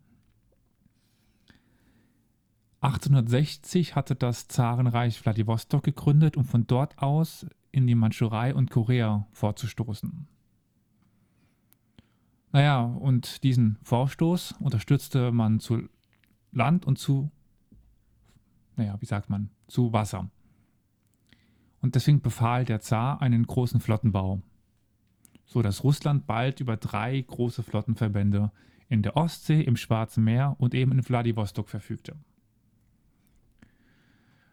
1860 2.82 3.96
hatte 3.96 4.16
das 4.16 4.48
Zarenreich 4.48 5.24
Wladiwostok 5.24 5.84
gegründet, 5.84 6.38
um 6.38 6.46
von 6.46 6.66
dort 6.66 6.98
aus 7.00 7.46
in 7.72 7.88
die 7.88 7.96
Mandschurei 7.96 8.56
und 8.56 8.72
Korea 8.72 9.28
vorzustoßen. 9.32 10.28
Naja, 12.52 12.82
und 12.82 13.44
diesen 13.44 13.78
Vorstoß 13.84 14.56
unterstützte 14.60 15.32
man 15.32 15.60
zu 15.60 15.88
Land 16.52 16.86
und 16.86 16.98
zu, 16.98 17.30
naja, 18.76 18.96
wie 19.00 19.06
sagt 19.06 19.30
man, 19.30 19.52
zu 19.68 19.94
Wasser. 19.94 20.30
Und 21.82 21.96
deswegen 21.96 22.22
befahl 22.22 22.66
der 22.66 22.80
Zar 22.80 23.22
einen 23.22 23.46
großen 23.46 23.80
Flottenbau, 23.80 24.42
so 25.46 25.62
dass 25.62 25.84
Russland 25.84 26.26
bald 26.28 26.60
über 26.60 26.78
drei 26.78 27.22
große 27.22 27.62
Flottenverbände 27.62 28.52
in 28.88 29.04
der 29.04 29.16
Ostsee, 29.16 29.62
im 29.62 29.78
Schwarzen 29.78 30.24
Meer 30.24 30.56
und 30.60 30.74
eben 30.74 30.94
in 30.94 31.08
Wladiwostok 31.08 31.70
verfügte. 31.70 32.16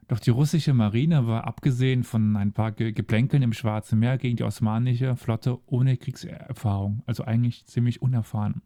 Doch 0.08 0.20
die 0.20 0.30
russische 0.30 0.72
Marine 0.72 1.26
war 1.26 1.44
abgesehen 1.44 2.04
von 2.04 2.36
ein 2.36 2.52
paar 2.52 2.70
Ge 2.70 2.92
Geplänkeln 2.92 3.42
im 3.42 3.52
Schwarzen 3.52 3.98
Meer 3.98 4.18
gegen 4.18 4.36
die 4.36 4.44
osmanische 4.44 5.16
Flotte 5.16 5.58
ohne 5.66 5.96
Kriegserfahrung, 5.96 7.02
also 7.06 7.24
eigentlich 7.24 7.66
ziemlich 7.66 8.02
unerfahren. 8.02 8.62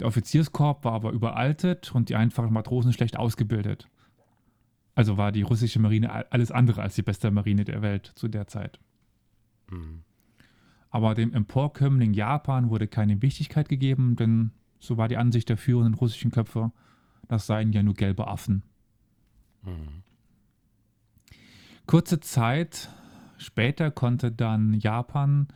Der 0.00 0.08
Offizierskorps 0.08 0.84
war 0.84 0.92
aber 0.92 1.12
überaltet 1.12 1.94
und 1.94 2.08
die 2.08 2.16
einfachen 2.16 2.52
Matrosen 2.52 2.92
schlecht 2.92 3.16
ausgebildet. 3.16 3.88
Also 4.94 5.16
war 5.16 5.30
die 5.30 5.42
russische 5.42 5.78
Marine 5.78 6.32
alles 6.32 6.50
andere 6.50 6.82
als 6.82 6.96
die 6.96 7.02
beste 7.02 7.30
Marine 7.30 7.64
der 7.64 7.80
Welt 7.80 8.12
zu 8.16 8.28
der 8.28 8.46
Zeit. 8.46 8.80
Mhm. 9.70 10.02
Aber 10.90 11.14
dem 11.14 11.32
emporkömmling 11.32 12.12
Japan 12.12 12.70
wurde 12.70 12.88
keine 12.88 13.22
Wichtigkeit 13.22 13.68
gegeben, 13.68 14.16
denn 14.16 14.50
so 14.78 14.96
war 14.96 15.08
die 15.08 15.16
Ansicht 15.16 15.48
der 15.48 15.56
führenden 15.56 15.94
russischen 15.94 16.30
Köpfe, 16.30 16.72
das 17.28 17.46
seien 17.46 17.72
ja 17.72 17.82
nur 17.82 17.94
gelbe 17.94 18.26
Affen. 18.26 18.62
Mhm. 19.66 20.02
Kurze 21.86 22.20
Zeit 22.20 22.90
später 23.36 23.90
konnte 23.90 24.32
dann 24.32 24.74
Japan 24.74 25.48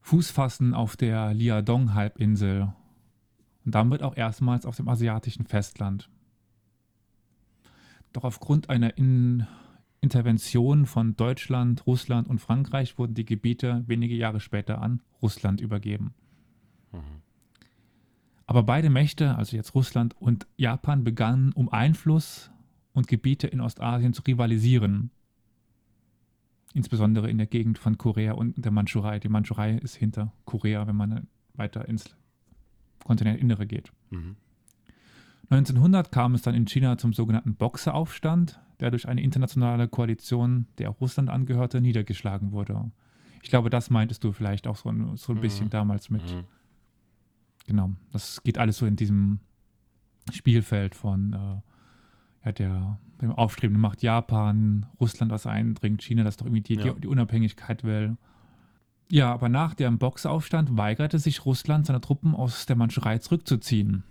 Fuß 0.00 0.30
fassen 0.30 0.74
auf 0.74 0.96
der 0.96 1.32
Liaodong-Halbinsel 1.34 2.72
und 3.64 3.74
damit 3.74 4.02
auch 4.02 4.16
erstmals 4.16 4.66
auf 4.66 4.76
dem 4.76 4.88
asiatischen 4.88 5.46
Festland. 5.46 6.08
Doch 8.12 8.24
aufgrund 8.24 8.68
einer 8.68 8.96
In 8.98 9.46
Intervention 10.00 10.86
von 10.86 11.14
Deutschland, 11.14 11.86
Russland 11.86 12.28
und 12.28 12.40
Frankreich 12.40 12.98
wurden 12.98 13.14
die 13.14 13.24
Gebiete 13.24 13.84
wenige 13.86 14.16
Jahre 14.16 14.40
später 14.40 14.82
an 14.82 15.00
Russland 15.22 15.60
übergeben. 15.60 16.12
Mhm. 16.90 17.22
Aber 18.46 18.64
beide 18.64 18.90
Mächte, 18.90 19.36
also 19.36 19.56
jetzt 19.56 19.76
Russland 19.76 20.20
und 20.20 20.48
Japan, 20.56 21.04
begannen 21.04 21.52
um 21.52 21.68
Einfluss 21.68 22.50
und 22.92 23.08
Gebiete 23.08 23.46
in 23.46 23.60
Ostasien 23.60 24.12
zu 24.12 24.22
rivalisieren. 24.22 25.10
Insbesondere 26.74 27.28
in 27.30 27.36
der 27.38 27.46
Gegend 27.46 27.78
von 27.78 27.98
Korea 27.98 28.32
und 28.32 28.62
der 28.64 28.72
Mandschurei. 28.72 29.18
Die 29.18 29.28
Mandschurei 29.28 29.72
ist 29.76 29.94
hinter 29.94 30.32
Korea, 30.46 30.86
wenn 30.86 30.96
man 30.96 31.26
weiter 31.54 31.86
ins 31.88 32.14
Kontinentinnere 33.04 33.66
geht. 33.66 33.92
Mhm. 34.10 34.36
1900 35.50 36.10
kam 36.10 36.34
es 36.34 36.40
dann 36.42 36.54
in 36.54 36.64
China 36.66 36.96
zum 36.96 37.12
sogenannten 37.12 37.54
Boxeraufstand, 37.56 38.58
der 38.80 38.90
durch 38.90 39.06
eine 39.06 39.20
internationale 39.22 39.86
Koalition, 39.86 40.66
der 40.78 40.88
auch 40.90 41.00
Russland 41.00 41.28
angehörte, 41.28 41.82
niedergeschlagen 41.82 42.52
wurde. 42.52 42.90
Ich 43.42 43.50
glaube, 43.50 43.68
das 43.68 43.90
meintest 43.90 44.24
du 44.24 44.32
vielleicht 44.32 44.66
auch 44.66 44.76
so 44.76 44.88
ein, 44.88 45.16
so 45.16 45.32
ein 45.34 45.40
bisschen 45.40 45.66
Mhm. 45.66 45.70
damals 45.70 46.08
mit. 46.08 46.22
Mhm. 46.22 46.44
Genau, 47.66 47.90
das 48.12 48.42
geht 48.42 48.56
alles 48.56 48.78
so 48.78 48.86
in 48.86 48.96
diesem 48.96 49.40
Spielfeld 50.32 50.94
von 50.94 51.32
äh, 51.34 51.60
ja, 52.44 52.52
der, 52.52 52.98
dem 53.20 53.32
aufstrebenden 53.32 53.80
Macht 53.80 54.02
Japan, 54.02 54.86
Russland, 55.00 55.30
was 55.30 55.46
eindringt, 55.46 56.02
China, 56.02 56.24
das 56.24 56.36
doch 56.36 56.46
irgendwie 56.46 56.62
die, 56.62 56.74
Ja. 56.74 56.92
die, 56.92 57.02
die 57.02 57.08
Unabhängigkeit 57.08 57.84
will. 57.84 58.16
Ja, 59.10 59.32
aber 59.32 59.48
nach 59.48 59.74
dem 59.74 59.98
Boxeraufstand 59.98 60.76
weigerte 60.76 61.18
sich 61.18 61.44
Russland, 61.44 61.86
seine 61.86 62.00
Truppen 62.00 62.34
aus 62.34 62.66
der 62.66 62.76
Mandschurei 62.76 63.18
zurückzuziehen. 63.18 64.04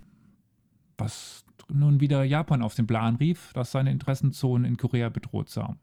Was 0.96 1.44
nun 1.68 2.00
wieder 2.00 2.22
Japan 2.22 2.62
auf 2.62 2.74
den 2.74 2.86
Plan 2.86 3.16
rief, 3.16 3.50
das 3.54 3.72
seine 3.72 3.90
Interessenzonen 3.90 4.64
in 4.64 4.76
Korea 4.76 5.08
bedroht 5.08 5.48
sah. 5.48 5.76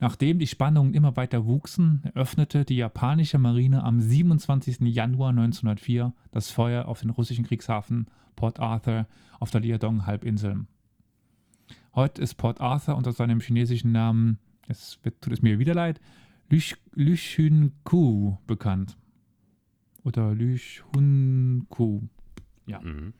Nachdem 0.00 0.38
die 0.38 0.46
Spannungen 0.46 0.94
immer 0.94 1.16
weiter 1.16 1.44
wuchsen, 1.44 2.02
eröffnete 2.14 2.64
die 2.64 2.76
japanische 2.76 3.38
Marine 3.38 3.84
am 3.84 4.00
27. 4.00 4.80
Januar 4.80 5.28
1904 5.30 6.14
das 6.30 6.50
Feuer 6.50 6.86
auf 6.88 7.02
den 7.02 7.10
russischen 7.10 7.44
Kriegshafen 7.44 8.06
Port 8.34 8.58
Arthur 8.60 9.06
auf 9.38 9.50
der 9.50 9.60
Liaodong-Halbinsel. 9.60 10.64
Heute 11.94 12.22
ist 12.22 12.34
Port 12.34 12.60
Arthur 12.60 12.96
unter 12.96 13.12
seinem 13.12 13.40
chinesischen 13.40 13.92
Namen, 13.92 14.38
es 14.68 14.98
wird, 15.02 15.20
tut 15.20 15.32
es 15.32 15.42
mir 15.42 15.58
wieder 15.58 15.74
leid, 15.74 16.00
Lüch- 16.50 16.78
Lüchunku 16.94 18.36
bekannt. 18.46 18.96
Oder 20.02 20.34
Lüchunku. 20.34 22.02
Ja. 22.66 22.80
Mhm. 22.80 23.12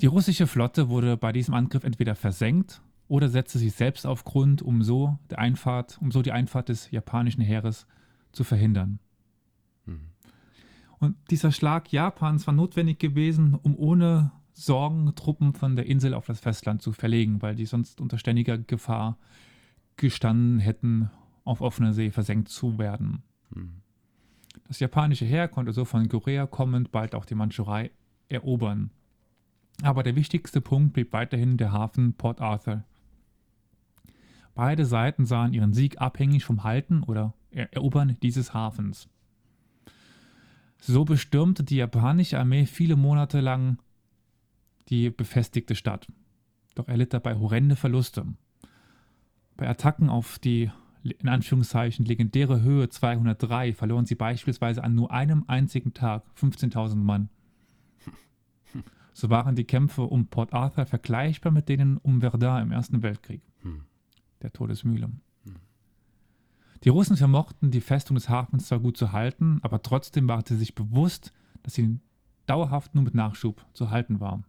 Die 0.00 0.06
russische 0.06 0.46
Flotte 0.46 0.88
wurde 0.88 1.16
bei 1.16 1.32
diesem 1.32 1.54
Angriff 1.54 1.84
entweder 1.84 2.14
versenkt 2.14 2.82
oder 3.06 3.28
setzte 3.28 3.58
sich 3.58 3.74
selbst 3.74 4.06
auf 4.06 4.24
Grund, 4.24 4.60
um 4.62 4.82
so, 4.82 5.18
der 5.30 5.38
Einfahrt, 5.38 5.98
um 6.00 6.10
so 6.10 6.22
die 6.22 6.32
Einfahrt 6.32 6.68
des 6.68 6.90
japanischen 6.90 7.42
Heeres 7.42 7.86
zu 8.32 8.44
verhindern. 8.44 8.98
Mhm. 9.86 10.08
Und 10.98 11.16
dieser 11.30 11.52
Schlag 11.52 11.92
Japans 11.92 12.46
war 12.46 12.54
notwendig 12.54 12.98
gewesen, 12.98 13.54
um 13.54 13.76
ohne 13.76 14.32
Sorgen 14.54 15.14
Truppen 15.16 15.52
von 15.52 15.74
der 15.76 15.86
Insel 15.86 16.14
auf 16.14 16.26
das 16.26 16.40
Festland 16.40 16.80
zu 16.80 16.92
verlegen, 16.92 17.42
weil 17.42 17.56
die 17.56 17.66
sonst 17.66 18.00
unter 18.00 18.18
ständiger 18.18 18.56
Gefahr 18.56 19.18
gestanden 19.96 20.60
hätten, 20.60 21.10
auf 21.44 21.60
offener 21.60 21.92
See 21.92 22.10
versenkt 22.10 22.48
zu 22.48 22.78
werden. 22.78 23.22
Mhm. 23.50 23.82
Das 24.68 24.80
japanische 24.80 25.24
Heer 25.24 25.48
konnte 25.48 25.72
so 25.72 25.84
von 25.84 26.08
Korea 26.08 26.46
kommend 26.46 26.92
bald 26.92 27.14
auch 27.14 27.24
die 27.24 27.34
Mandschurei 27.34 27.90
erobern. 28.28 28.90
Aber 29.82 30.04
der 30.04 30.14
wichtigste 30.14 30.60
Punkt 30.60 30.92
blieb 30.92 31.12
weiterhin 31.12 31.56
der 31.56 31.72
Hafen 31.72 32.14
Port 32.14 32.40
Arthur. 32.40 32.84
Beide 34.54 34.86
Seiten 34.86 35.26
sahen 35.26 35.52
ihren 35.52 35.72
Sieg 35.72 36.00
abhängig 36.00 36.44
vom 36.44 36.62
Halten 36.62 37.02
oder 37.02 37.34
Er- 37.50 37.72
Erobern 37.72 38.16
dieses 38.22 38.54
Hafens. 38.54 39.08
So 40.78 41.04
bestürmte 41.04 41.64
die 41.64 41.76
japanische 41.76 42.38
Armee 42.38 42.66
viele 42.66 42.94
Monate 42.94 43.40
lang 43.40 43.78
die 44.88 45.10
befestigte 45.10 45.74
Stadt. 45.74 46.06
Doch 46.74 46.88
erlitt 46.88 47.12
dabei 47.12 47.36
horrende 47.36 47.76
Verluste. 47.76 48.26
Bei 49.56 49.68
Attacken 49.68 50.08
auf 50.08 50.38
die 50.38 50.70
in 51.04 51.28
Anführungszeichen 51.28 52.06
legendäre 52.06 52.62
Höhe 52.62 52.88
203 52.88 53.74
verloren 53.74 54.06
sie 54.06 54.14
beispielsweise 54.14 54.82
an 54.82 54.94
nur 54.94 55.12
einem 55.12 55.44
einzigen 55.48 55.92
Tag 55.92 56.24
15.000 56.40 56.96
Mann. 56.96 57.28
So 59.12 59.30
waren 59.30 59.54
die 59.54 59.64
Kämpfe 59.64 60.02
um 60.02 60.26
Port 60.26 60.52
Arthur 60.52 60.86
vergleichbar 60.86 61.52
mit 61.52 61.68
denen 61.68 61.98
um 61.98 62.20
Verdun 62.20 62.62
im 62.62 62.72
Ersten 62.72 63.02
Weltkrieg, 63.02 63.42
Hm. 63.62 63.82
der 64.42 64.52
Todesmühle. 64.52 65.10
Die 66.82 66.88
Russen 66.88 67.16
vermochten 67.16 67.70
die 67.70 67.80
Festung 67.80 68.16
des 68.16 68.28
Hafens 68.28 68.66
zwar 68.66 68.80
gut 68.80 68.96
zu 68.96 69.12
halten, 69.12 69.58
aber 69.62 69.82
trotzdem 69.82 70.28
waren 70.28 70.44
sie 70.44 70.56
sich 70.56 70.74
bewusst, 70.74 71.32
dass 71.62 71.74
sie 71.74 71.98
dauerhaft 72.46 72.94
nur 72.94 73.04
mit 73.04 73.14
Nachschub 73.14 73.64
zu 73.72 73.90
halten 73.90 74.20
war. 74.20 74.42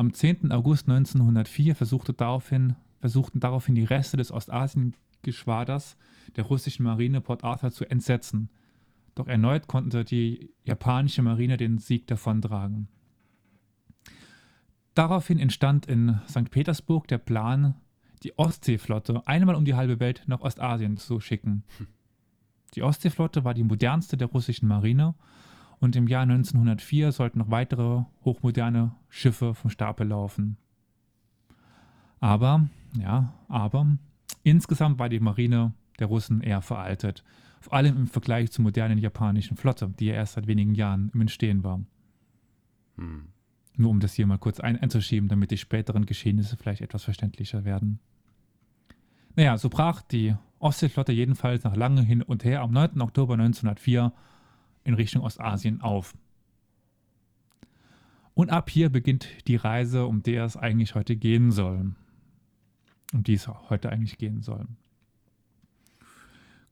Am 0.00 0.14
10. 0.14 0.50
August 0.50 0.88
1904 0.88 1.74
versuchte 1.74 2.14
daraufhin, 2.14 2.74
versuchten 3.00 3.38
daraufhin 3.38 3.74
die 3.74 3.84
Reste 3.84 4.16
des 4.16 4.32
Ostasiengeschwaders 4.32 5.98
der 6.36 6.44
russischen 6.44 6.84
Marine 6.84 7.20
Port 7.20 7.44
Arthur 7.44 7.70
zu 7.70 7.84
entsetzen. 7.84 8.48
Doch 9.14 9.26
erneut 9.26 9.66
konnte 9.66 10.06
die 10.06 10.54
japanische 10.64 11.20
Marine 11.20 11.58
den 11.58 11.76
Sieg 11.76 12.06
davontragen. 12.06 12.88
Daraufhin 14.94 15.38
entstand 15.38 15.84
in 15.84 16.18
St. 16.26 16.50
Petersburg 16.50 17.06
der 17.06 17.18
Plan, 17.18 17.74
die 18.22 18.38
Ostseeflotte 18.38 19.20
einmal 19.26 19.54
um 19.54 19.66
die 19.66 19.74
halbe 19.74 20.00
Welt 20.00 20.22
nach 20.26 20.40
Ostasien 20.40 20.96
zu 20.96 21.20
schicken. 21.20 21.62
Die 22.74 22.82
Ostseeflotte 22.82 23.44
war 23.44 23.52
die 23.52 23.64
modernste 23.64 24.16
der 24.16 24.28
russischen 24.28 24.66
Marine 24.66 25.14
und 25.80 25.96
im 25.96 26.06
Jahr 26.06 26.22
1904 26.22 27.10
sollten 27.10 27.38
noch 27.38 27.50
weitere 27.50 28.04
hochmoderne 28.24 28.94
Schiffe 29.08 29.54
vom 29.54 29.70
Stapel 29.70 30.06
laufen. 30.08 30.56
Aber, 32.20 32.68
ja, 32.98 33.32
aber, 33.48 33.86
insgesamt 34.42 34.98
war 34.98 35.08
die 35.08 35.20
Marine 35.20 35.72
der 35.98 36.08
Russen 36.08 36.42
eher 36.42 36.60
veraltet, 36.60 37.24
vor 37.60 37.72
allem 37.74 37.96
im 37.96 38.06
Vergleich 38.06 38.52
zur 38.52 38.62
modernen 38.62 38.98
japanischen 38.98 39.56
Flotte, 39.56 39.92
die 39.98 40.06
ja 40.06 40.14
erst 40.14 40.34
seit 40.34 40.46
wenigen 40.46 40.74
Jahren 40.74 41.10
im 41.14 41.22
Entstehen 41.22 41.64
war. 41.64 41.80
Hm. 42.96 43.28
Nur 43.76 43.90
um 43.90 44.00
das 44.00 44.14
hier 44.14 44.26
mal 44.26 44.38
kurz 44.38 44.60
ein 44.60 44.78
einzuschieben, 44.78 45.28
damit 45.28 45.50
die 45.50 45.56
späteren 45.56 46.04
Geschehnisse 46.04 46.56
vielleicht 46.58 46.82
etwas 46.82 47.04
verständlicher 47.04 47.64
werden. 47.64 48.00
Naja, 49.36 49.56
so 49.56 49.70
brach 49.70 50.02
die 50.02 50.34
Ostseeflotte 50.58 51.12
jedenfalls 51.12 51.64
nach 51.64 51.76
langem 51.76 52.04
Hin 52.04 52.20
und 52.20 52.44
Her 52.44 52.60
am 52.60 52.72
9. 52.72 53.00
Oktober 53.00 53.34
1904 53.34 54.12
in 54.84 54.94
Richtung 54.94 55.22
Ostasien 55.22 55.80
auf. 55.80 56.14
Und 58.34 58.50
ab 58.50 58.70
hier 58.70 58.88
beginnt 58.88 59.28
die 59.48 59.56
Reise, 59.56 60.06
um 60.06 60.22
die 60.22 60.34
es 60.36 60.56
eigentlich 60.56 60.94
heute 60.94 61.16
gehen 61.16 61.50
soll. 61.50 61.94
Um 63.12 63.22
die 63.22 63.34
es 63.34 63.48
heute 63.48 63.90
eigentlich 63.90 64.18
gehen 64.18 64.40
soll. 64.40 64.66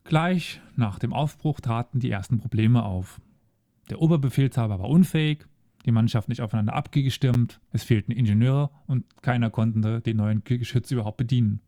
Gleich 0.04 0.60
nach 0.74 0.98
dem 0.98 1.12
Aufbruch 1.12 1.60
traten 1.60 2.00
die 2.00 2.10
ersten 2.10 2.38
Probleme 2.38 2.82
auf. 2.82 3.20
Der 3.90 4.00
Oberbefehlshaber 4.00 4.78
war 4.78 4.88
unfähig, 4.88 5.46
die 5.84 5.92
Mannschaft 5.92 6.28
nicht 6.28 6.40
aufeinander 6.40 6.74
abgestimmt, 6.74 7.60
es 7.72 7.82
fehlten 7.82 8.12
Ingenieure 8.12 8.70
und 8.86 9.04
keiner 9.22 9.50
konnte 9.50 10.00
die 10.00 10.14
neuen 10.14 10.42
Geschütze 10.44 10.94
überhaupt 10.94 11.18
bedienen. 11.18 11.60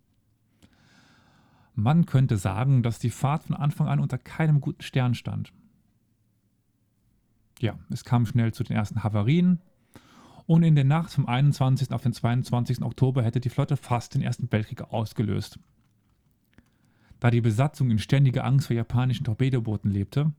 Man 1.74 2.06
könnte 2.06 2.36
sagen, 2.36 2.82
dass 2.82 2.98
die 2.98 3.10
Fahrt 3.10 3.44
von 3.44 3.56
Anfang 3.56 3.88
an 3.88 4.00
unter 4.00 4.18
keinem 4.18 4.60
guten 4.60 4.82
Stern 4.82 5.14
stand. 5.14 5.52
Ja, 7.60 7.78
es 7.90 8.04
kam 8.04 8.26
schnell 8.26 8.52
zu 8.52 8.64
den 8.64 8.76
ersten 8.76 9.04
Havarien 9.04 9.60
und 10.46 10.62
in 10.62 10.74
der 10.74 10.84
Nacht 10.84 11.12
vom 11.12 11.26
21. 11.26 11.92
auf 11.92 12.02
den 12.02 12.12
22. 12.12 12.82
Oktober 12.82 13.22
hätte 13.22 13.40
die 13.40 13.50
Flotte 13.50 13.76
fast 13.76 14.14
den 14.14 14.22
Ersten 14.22 14.50
Weltkrieg 14.50 14.82
ausgelöst. 14.82 15.58
Da 17.20 17.30
die 17.30 17.42
Besatzung 17.42 17.90
in 17.90 17.98
ständiger 17.98 18.44
Angst 18.44 18.68
vor 18.68 18.76
japanischen 18.76 19.24
Torpedobooten 19.24 19.90
lebte, 19.90 20.32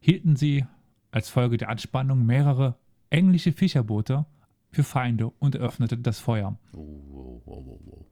hielten 0.00 0.36
sie 0.36 0.66
als 1.10 1.30
Folge 1.30 1.56
der 1.56 1.70
Anspannung 1.70 2.26
mehrere 2.26 2.76
englische 3.08 3.52
Fischerboote 3.52 4.26
für 4.70 4.84
Feinde 4.84 5.30
und 5.30 5.54
eröffnete 5.54 5.96
das 5.96 6.20
Feuer. 6.20 6.58
Oh. 6.72 8.06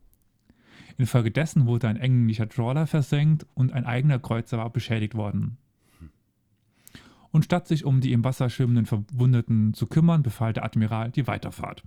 Infolgedessen 0.97 1.67
wurde 1.67 1.89
ein 1.89 1.97
englischer 1.97 2.49
Trawler 2.49 2.87
versenkt 2.87 3.47
und 3.55 3.73
ein 3.73 3.85
eigener 3.85 4.19
Kreuzer 4.19 4.59
war 4.59 4.71
beschädigt 4.71 5.15
worden. 5.15 5.59
Und 7.35 7.45
statt 7.45 7.67
sich 7.67 7.85
um 7.85 8.01
die 8.01 8.13
im 8.13 8.23
Wasser 8.23 8.49
schwimmenden 8.49 8.87
Verwundeten 8.87 9.75
zu 9.75 9.89
kümmern, 9.89 10.23
befahl 10.23 10.53
der 10.53 10.65
Admiral 10.65 11.11
die 11.11 11.27
Weiterfahrt. 11.27 11.83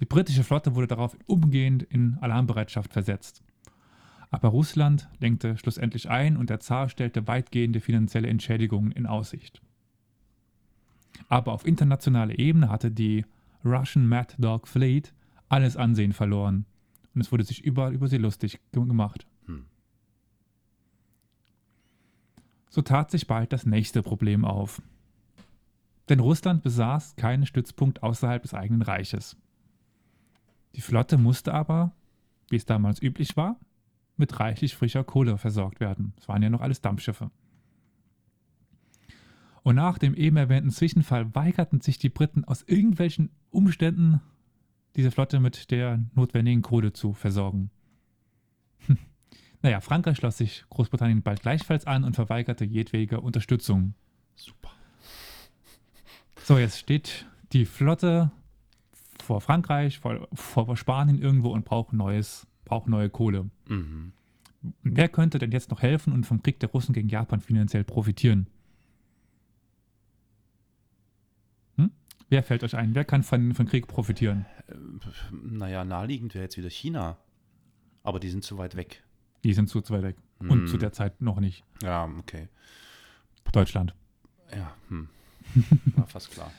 Die 0.00 0.06
britische 0.06 0.44
Flotte 0.44 0.74
wurde 0.74 0.86
darauf 0.86 1.14
umgehend 1.26 1.82
in 1.82 2.16
Alarmbereitschaft 2.22 2.90
versetzt. 2.90 3.42
Aber 4.30 4.48
Russland 4.48 5.10
lenkte 5.18 5.58
schlussendlich 5.58 6.08
ein 6.08 6.38
und 6.38 6.48
der 6.48 6.60
Zar 6.60 6.88
stellte 6.88 7.26
weitgehende 7.26 7.80
finanzielle 7.80 8.28
Entschädigungen 8.28 8.92
in 8.92 9.04
Aussicht. 9.04 9.60
Aber 11.28 11.52
auf 11.52 11.66
internationaler 11.66 12.38
Ebene 12.38 12.70
hatte 12.70 12.90
die 12.90 13.26
Russian 13.62 14.08
Mad 14.08 14.36
Dog 14.38 14.68
Fleet 14.68 15.12
alles 15.50 15.76
Ansehen 15.76 16.14
verloren 16.14 16.64
und 17.14 17.20
es 17.20 17.30
wurde 17.30 17.44
sich 17.44 17.62
überall 17.62 17.92
über 17.92 18.08
sie 18.08 18.16
lustig 18.16 18.58
gemacht. 18.72 19.26
Hm. 19.44 19.66
So 22.74 22.82
tat 22.82 23.08
sich 23.12 23.28
bald 23.28 23.52
das 23.52 23.66
nächste 23.66 24.02
Problem 24.02 24.44
auf. 24.44 24.82
Denn 26.08 26.18
Russland 26.18 26.64
besaß 26.64 27.14
keinen 27.14 27.46
Stützpunkt 27.46 28.02
außerhalb 28.02 28.42
des 28.42 28.52
eigenen 28.52 28.82
Reiches. 28.82 29.36
Die 30.74 30.80
Flotte 30.80 31.16
musste 31.16 31.54
aber, 31.54 31.92
wie 32.50 32.56
es 32.56 32.66
damals 32.66 33.00
üblich 33.00 33.36
war, 33.36 33.60
mit 34.16 34.40
reichlich 34.40 34.74
frischer 34.74 35.04
Kohle 35.04 35.38
versorgt 35.38 35.78
werden. 35.78 36.14
Es 36.18 36.26
waren 36.26 36.42
ja 36.42 36.50
noch 36.50 36.62
alles 36.62 36.80
Dampfschiffe. 36.80 37.30
Und 39.62 39.76
nach 39.76 39.96
dem 39.96 40.16
eben 40.16 40.36
erwähnten 40.36 40.72
Zwischenfall 40.72 41.32
weigerten 41.32 41.80
sich 41.80 41.98
die 41.98 42.10
Briten 42.10 42.44
aus 42.44 42.62
irgendwelchen 42.62 43.30
Umständen, 43.50 44.20
diese 44.96 45.12
Flotte 45.12 45.38
mit 45.38 45.70
der 45.70 46.04
notwendigen 46.16 46.62
Kohle 46.62 46.92
zu 46.92 47.12
versorgen. 47.12 47.70
Naja, 49.64 49.80
Frankreich 49.80 50.18
schloss 50.18 50.36
sich 50.36 50.62
Großbritannien 50.68 51.22
bald 51.22 51.40
gleichfalls 51.40 51.86
an 51.86 52.04
und 52.04 52.14
verweigerte 52.14 52.66
jedwege 52.66 53.22
Unterstützung. 53.22 53.94
Super. 54.34 54.70
So, 56.42 56.58
jetzt 56.58 56.78
steht 56.78 57.24
die 57.54 57.64
Flotte 57.64 58.30
vor 59.22 59.40
Frankreich, 59.40 60.00
vor, 60.00 60.28
vor 60.34 60.76
Spanien 60.76 61.18
irgendwo 61.18 61.48
und 61.48 61.64
braucht 61.64 61.94
neues, 61.94 62.46
braucht 62.66 62.88
neue 62.88 63.08
Kohle. 63.08 63.48
Mhm. 63.66 64.12
Wer 64.82 65.08
könnte 65.08 65.38
denn 65.38 65.50
jetzt 65.50 65.70
noch 65.70 65.80
helfen 65.80 66.12
und 66.12 66.26
vom 66.26 66.42
Krieg 66.42 66.60
der 66.60 66.68
Russen 66.68 66.92
gegen 66.92 67.08
Japan 67.08 67.40
finanziell 67.40 67.84
profitieren? 67.84 68.50
Hm? 71.76 71.90
Wer 72.28 72.42
fällt 72.42 72.64
euch 72.64 72.76
ein? 72.76 72.94
Wer 72.94 73.06
kann 73.06 73.22
von, 73.22 73.54
von 73.54 73.64
Krieg 73.64 73.86
profitieren? 73.86 74.44
Naja, 75.32 75.86
naheliegend 75.86 76.34
wäre 76.34 76.44
jetzt 76.44 76.58
wieder 76.58 76.68
China. 76.68 77.16
Aber 78.02 78.20
die 78.20 78.28
sind 78.28 78.44
zu 78.44 78.58
weit 78.58 78.76
weg. 78.76 79.02
Die 79.44 79.52
sind 79.52 79.68
zu 79.68 79.80
weit 79.90 80.02
weg. 80.02 80.16
Und 80.40 80.50
Hm. 80.50 80.66
zu 80.66 80.78
der 80.78 80.92
Zeit 80.92 81.20
noch 81.20 81.38
nicht. 81.38 81.64
Ja, 81.82 82.04
okay. 82.18 82.48
Deutschland. 83.52 83.94
Ja, 84.54 84.74
hm. 84.88 85.08
War 85.96 86.06
fast 86.06 86.30
klar. 86.32 86.50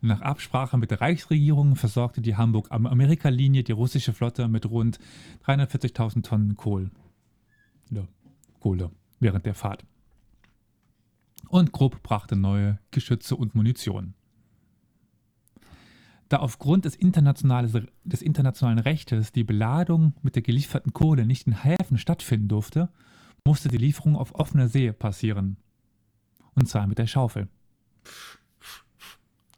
Nach 0.00 0.20
Absprache 0.20 0.76
mit 0.76 0.90
der 0.90 1.00
Reichsregierung 1.00 1.76
versorgte 1.76 2.20
die 2.20 2.36
Hamburg-Amerika-Linie 2.36 3.64
die 3.64 3.72
russische 3.72 4.12
Flotte 4.12 4.48
mit 4.48 4.66
rund 4.68 4.98
340.000 5.46 6.22
Tonnen 6.22 6.56
Kohl. 6.56 6.90
Ja, 7.90 8.06
Kohle 8.60 8.90
während 9.18 9.46
der 9.46 9.54
Fahrt. 9.54 9.84
Und 11.48 11.72
Krupp 11.72 12.02
brachte 12.02 12.36
neue 12.36 12.78
Geschütze 12.90 13.34
und 13.36 13.54
Munition. 13.54 14.14
Da 16.34 16.40
aufgrund 16.40 16.84
des, 16.84 16.98
des 16.98 18.22
internationalen 18.22 18.80
Rechtes 18.80 19.30
die 19.30 19.44
Beladung 19.44 20.14
mit 20.22 20.34
der 20.34 20.42
gelieferten 20.42 20.92
Kohle 20.92 21.26
nicht 21.26 21.46
in 21.46 21.62
Häfen 21.62 21.96
stattfinden 21.96 22.48
durfte, 22.48 22.88
musste 23.44 23.68
die 23.68 23.76
Lieferung 23.76 24.16
auf 24.16 24.34
offener 24.34 24.66
See 24.66 24.90
passieren. 24.90 25.58
Und 26.56 26.68
zwar 26.68 26.88
mit 26.88 26.98
der 26.98 27.06
Schaufel. 27.06 27.46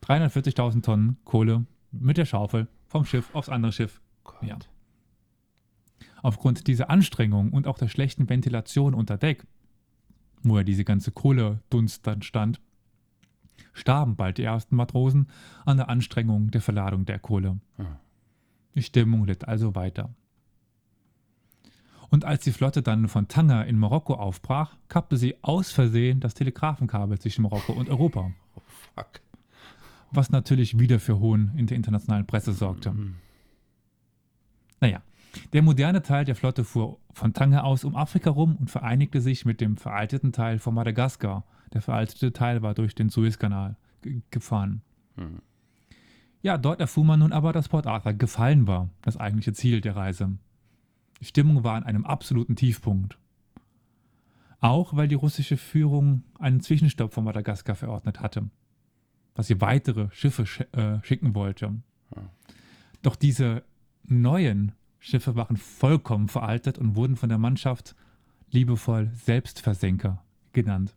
340.000 0.04 0.82
Tonnen 0.82 1.16
Kohle 1.24 1.64
mit 1.92 2.18
der 2.18 2.26
Schaufel 2.26 2.68
vom 2.88 3.06
Schiff 3.06 3.34
aufs 3.34 3.48
andere 3.48 3.72
Schiff. 3.72 4.02
Gott. 4.22 4.42
Ja. 4.42 4.58
Aufgrund 6.20 6.66
dieser 6.66 6.90
Anstrengung 6.90 7.54
und 7.54 7.66
auch 7.66 7.78
der 7.78 7.88
schlechten 7.88 8.28
Ventilation 8.28 8.92
unter 8.92 9.16
Deck, 9.16 9.46
wo 10.42 10.58
ja 10.58 10.62
diese 10.62 10.84
ganze 10.84 11.10
Kohledunst 11.10 12.06
dann 12.06 12.20
stand, 12.20 12.60
starben 13.72 14.16
bald 14.16 14.38
die 14.38 14.44
ersten 14.44 14.76
Matrosen 14.76 15.28
an 15.64 15.76
der 15.76 15.88
Anstrengung 15.88 16.50
der 16.50 16.60
Verladung 16.60 17.04
der 17.04 17.18
Kohle. 17.18 17.58
Hm. 17.76 17.86
Die 18.74 18.82
Stimmung 18.82 19.24
litt 19.26 19.46
also 19.46 19.74
weiter. 19.74 20.10
Und 22.08 22.24
als 22.24 22.44
die 22.44 22.52
Flotte 22.52 22.82
dann 22.82 23.08
von 23.08 23.28
Tanger 23.28 23.66
in 23.66 23.78
Marokko 23.78 24.14
aufbrach, 24.14 24.76
kappte 24.88 25.16
sie 25.16 25.36
aus 25.42 25.72
Versehen 25.72 26.20
das 26.20 26.34
Telegrafenkabel 26.34 27.18
zwischen 27.18 27.42
Marokko 27.42 27.72
und 27.72 27.88
Europa, 27.88 28.30
Oh, 28.54 28.62
fuck. 28.94 29.20
was 30.12 30.30
natürlich 30.30 30.78
wieder 30.78 31.00
für 31.00 31.18
Hohn 31.18 31.50
in 31.56 31.66
der 31.66 31.76
internationalen 31.76 32.26
Presse 32.26 32.52
sorgte. 32.52 32.90
Hm. 32.90 33.16
Naja, 34.80 35.02
der 35.52 35.62
moderne 35.62 36.02
Teil 36.02 36.24
der 36.24 36.36
Flotte 36.36 36.64
fuhr 36.64 36.98
von 37.12 37.32
Tanger 37.32 37.64
aus 37.64 37.84
um 37.84 37.96
Afrika 37.96 38.30
rum 38.30 38.56
und 38.56 38.70
vereinigte 38.70 39.20
sich 39.20 39.44
mit 39.44 39.60
dem 39.60 39.76
veralteten 39.76 40.32
Teil 40.32 40.58
von 40.58 40.74
Madagaskar. 40.74 41.44
Der 41.72 41.82
veraltete 41.82 42.32
Teil 42.32 42.62
war 42.62 42.74
durch 42.74 42.94
den 42.94 43.08
Suezkanal 43.08 43.76
ge- 44.02 44.22
gefahren. 44.30 44.82
Hm. 45.16 45.40
Ja, 46.42 46.58
dort 46.58 46.80
erfuhr 46.80 47.04
man 47.04 47.20
nun 47.20 47.32
aber, 47.32 47.52
dass 47.52 47.68
Port 47.68 47.86
Arthur 47.86 48.12
gefallen 48.12 48.66
war, 48.66 48.88
das 49.02 49.16
eigentliche 49.16 49.52
Ziel 49.52 49.80
der 49.80 49.96
Reise. 49.96 50.36
Die 51.20 51.24
Stimmung 51.24 51.64
war 51.64 51.74
an 51.74 51.82
einem 51.82 52.04
absoluten 52.04 52.56
Tiefpunkt. 52.56 53.18
Auch 54.60 54.94
weil 54.96 55.08
die 55.08 55.14
russische 55.16 55.56
Führung 55.56 56.22
einen 56.38 56.60
Zwischenstopp 56.60 57.12
von 57.12 57.24
Madagaskar 57.24 57.74
verordnet 57.74 58.20
hatte, 58.20 58.48
dass 59.34 59.48
sie 59.48 59.60
weitere 59.60 60.08
Schiffe 60.12 60.46
sch 60.46 60.60
äh, 60.72 61.02
schicken 61.02 61.34
wollte. 61.34 61.74
Doch 63.02 63.16
diese 63.16 63.64
neuen 64.04 64.72
Schiffe 64.98 65.36
waren 65.36 65.56
vollkommen 65.56 66.28
veraltet 66.28 66.78
und 66.78 66.96
wurden 66.96 67.16
von 67.16 67.28
der 67.28 67.38
Mannschaft 67.38 67.94
liebevoll 68.50 69.10
Selbstversenker 69.12 70.22
genannt. 70.52 70.94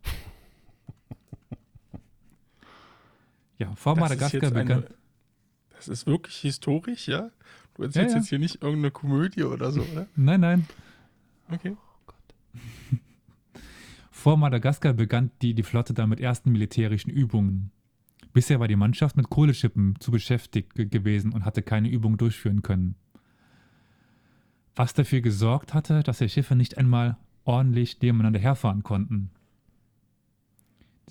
Ja, 3.60 3.76
vor 3.76 3.93
Das 3.95 4.02
Madagaskar 4.02 4.56
eine, 4.56 4.86
das 5.76 5.88
ist 5.88 6.08
wirklich 6.08 6.36
historisch, 6.38 7.08
ja? 7.08 7.30
Du 7.76 7.84
erzählst 7.84 7.95
Ja, 8.12 8.15
ja. 8.15 8.17
jetzt 8.22 8.30
hier 8.30 8.39
nicht 8.39 8.62
irgendeine 8.63 8.91
Komödie 8.91 9.43
oder 9.43 9.72
so, 9.72 9.82
oder? 9.82 10.08
Nein, 10.15 10.39
nein. 10.39 10.67
Okay. 11.52 11.76
Vor 14.12 14.38
Madagaskar 14.38 14.93
begann 14.93 15.32
die, 15.41 15.54
die 15.54 15.63
Flotte 15.63 15.93
dann 15.93 16.10
mit 16.10 16.19
ersten 16.19 16.52
militärischen 16.52 17.10
Übungen. 17.10 17.72
Bisher 18.34 18.60
war 18.60 18.67
die 18.67 18.76
Mannschaft 18.76 19.15
mit 19.17 19.30
Kohleschippen 19.30 19.95
zu 20.00 20.12
beschäftigt 20.12 20.76
ge- 20.76 20.86
gewesen 20.88 21.32
und 21.34 21.45
hatte 21.45 21.62
keine 21.62 21.89
Übung 21.89 22.17
durchführen 22.17 22.62
können. 22.62 22.95
Was 24.76 24.93
dafür 24.93 25.22
gesorgt 25.22 25.74
hatte, 25.74 26.04
dass 26.04 26.19
die 26.19 26.30
Schiffe 26.30 26.56
nicht 26.56 26.78
einmal 26.78 27.17
ordentlich 27.45 28.00
nebeneinander 28.02 28.39
herfahren 28.39 28.84
konnten. 28.84 29.32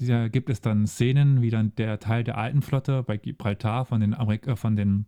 Da 0.01 0.29
gibt 0.29 0.49
es 0.51 0.61
dann 0.61 0.87
Szenen, 0.87 1.43
wie 1.43 1.51
dann 1.51 1.75
der 1.77 1.99
Teil 1.99 2.25
der 2.25 2.39
alten 2.39 2.63
Flotte 2.63 3.03
bei 3.03 3.17
Gibraltar 3.17 3.85
von 3.85 4.01
den, 4.01 4.15
Amerik 4.15 4.47
äh, 4.47 4.57
von 4.57 4.77
den, 4.77 5.07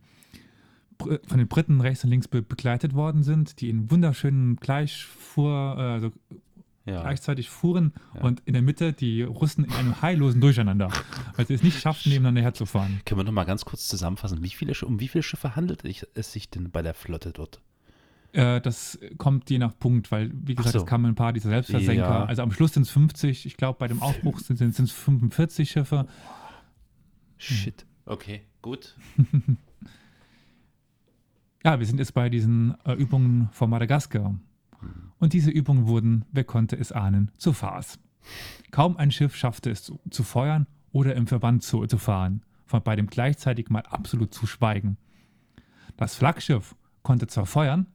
von 0.99 1.39
den 1.39 1.49
Briten 1.49 1.81
rechts 1.81 2.05
und 2.05 2.11
links 2.11 2.29
be 2.29 2.43
begleitet 2.43 2.95
worden 2.95 3.23
sind, 3.23 3.61
die 3.61 3.71
in 3.71 3.91
wunderschönen 3.91 4.57
Gleichfuhr, 4.57 5.77
äh, 5.79 5.83
also 5.83 6.11
Ja. 6.87 7.03
gleichzeitig 7.03 7.49
fuhren 7.51 7.93
Ja. 8.15 8.23
und 8.23 8.41
in 8.47 8.55
der 8.55 8.63
Mitte 8.63 8.93
die 8.93 9.23
Russen 9.23 9.65
in 9.65 9.73
einem 9.73 10.03
heillosen 10.03 10.41
Durcheinander, 10.41 10.89
weil 11.37 11.47
sie 11.47 11.55
es 11.55 11.63
nicht 11.63 11.79
schafften, 11.81 12.09
nebeneinander 12.11 12.43
herzufahren. 12.43 13.01
Können 13.05 13.21
wir 13.21 13.25
noch 13.25 13.33
mal 13.33 13.45
ganz 13.45 13.65
kurz 13.65 13.87
zusammenfassen, 13.87 14.43
wie 14.43 14.49
viele, 14.49 14.73
um 14.85 14.99
wie 14.99 15.09
viele 15.09 15.23
Schiffe 15.23 15.55
handelt 15.57 15.85
es 16.15 16.33
sich 16.33 16.51
denn 16.51 16.71
bei 16.71 16.83
der 16.83 16.95
Flotte 16.95 17.33
dort? 17.33 17.61
Äh, 18.33 18.61
das 18.61 18.99
kommt 19.19 19.51
je 19.51 19.59
nach 19.59 19.77
Punkt, 19.79 20.13
weil, 20.13 20.31
wie 20.33 20.55
gesagt, 20.55 20.75
so. 20.75 20.81
es 20.81 20.87
kamen 20.87 21.07
ein 21.07 21.15
paar 21.15 21.33
dieser 21.33 21.49
Selbstversenker. 21.49 22.03
Ja. 22.03 22.25
Also 22.25 22.43
am 22.43 22.53
Schluss 22.53 22.75
sind 22.75 22.83
es 22.83 22.91
50, 22.91 23.47
ich 23.47 23.57
glaube, 23.57 23.79
bei 23.79 23.89
dem 23.89 24.03
Aufbruch 24.03 24.39
sind 24.41 24.61
es 24.61 24.93
45 24.93 25.71
Schiffe. 25.71 26.07
Shit. 27.39 27.87
Okay, 28.07 28.43
gut. 28.63 28.97
Ja, 31.63 31.79
wir 31.79 31.87
sind 31.87 31.99
jetzt 31.99 32.15
bei 32.15 32.31
diesen 32.31 32.75
äh, 32.87 32.95
Übungen 32.95 33.51
vor 33.53 33.69
Madagaskar. 33.69 34.35
Und 35.19 35.33
diese 35.35 35.51
Übungen 35.51 35.87
wurden, 35.87 36.25
wer 36.33 36.45
konnte 36.45 36.77
es 36.77 36.91
ahnen, 36.91 37.31
zu 37.37 37.53
Farce. 37.53 37.99
Kaum 38.71 38.97
ein 38.97 39.11
Schiff 39.11 39.37
schaffte 39.37 39.71
es 39.71 39.83
zu, 39.83 40.01
zu 40.09 40.23
feuern 40.23 40.67
oder 40.93 41.15
im 41.15 41.27
Verband 41.27 41.63
zu, 41.63 41.87
zu 41.87 41.99
fahren, 41.99 42.43
von 42.65 42.83
beidem 42.83 43.09
gleichzeitig 43.09 43.69
mal 43.69 43.83
absolut 43.83 44.33
zu 44.33 44.47
schweigen. 44.47 44.97
Das 45.99 46.15
Flaggschiff 46.15 46.75
konnte 47.03 47.27
zwar 47.27 47.45
feuern, 47.45 47.87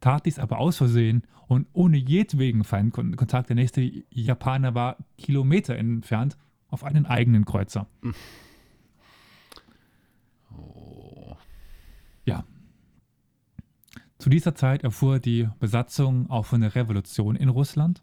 tat 0.00 0.26
dies 0.26 0.38
aber 0.38 0.58
aus 0.58 0.76
Versehen 0.76 1.22
und 1.46 1.66
ohne 1.72 1.96
jedwegen 1.96 2.64
Feindkontakt. 2.64 3.48
Der 3.48 3.56
nächste 3.56 3.80
Japaner 4.10 4.74
war 4.74 4.96
Kilometer 5.18 5.76
entfernt 5.76 6.36
auf 6.68 6.84
einen 6.84 7.06
eigenen 7.06 7.44
Kreuzer. 7.44 7.86
Oh. 10.56 11.36
Ja. 12.24 12.44
Zu 14.18 14.30
dieser 14.30 14.54
Zeit 14.54 14.84
erfuhr 14.84 15.18
die 15.18 15.48
Besatzung 15.58 16.30
auch 16.30 16.46
von 16.46 16.60
der 16.60 16.74
Revolution 16.74 17.36
in 17.36 17.48
Russland 17.48 18.02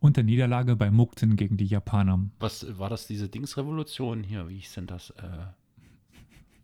und 0.00 0.16
der 0.16 0.24
Niederlage 0.24 0.76
bei 0.76 0.90
Mukden 0.90 1.36
gegen 1.36 1.56
die 1.56 1.66
Japaner. 1.66 2.30
Was 2.38 2.78
war 2.78 2.90
das, 2.90 3.06
diese 3.06 3.28
Dingsrevolution 3.28 4.22
hier? 4.22 4.48
Wie 4.48 4.58
hieß 4.58 4.74
denn 4.74 4.86
das? 4.86 5.10
Äh, 5.10 5.46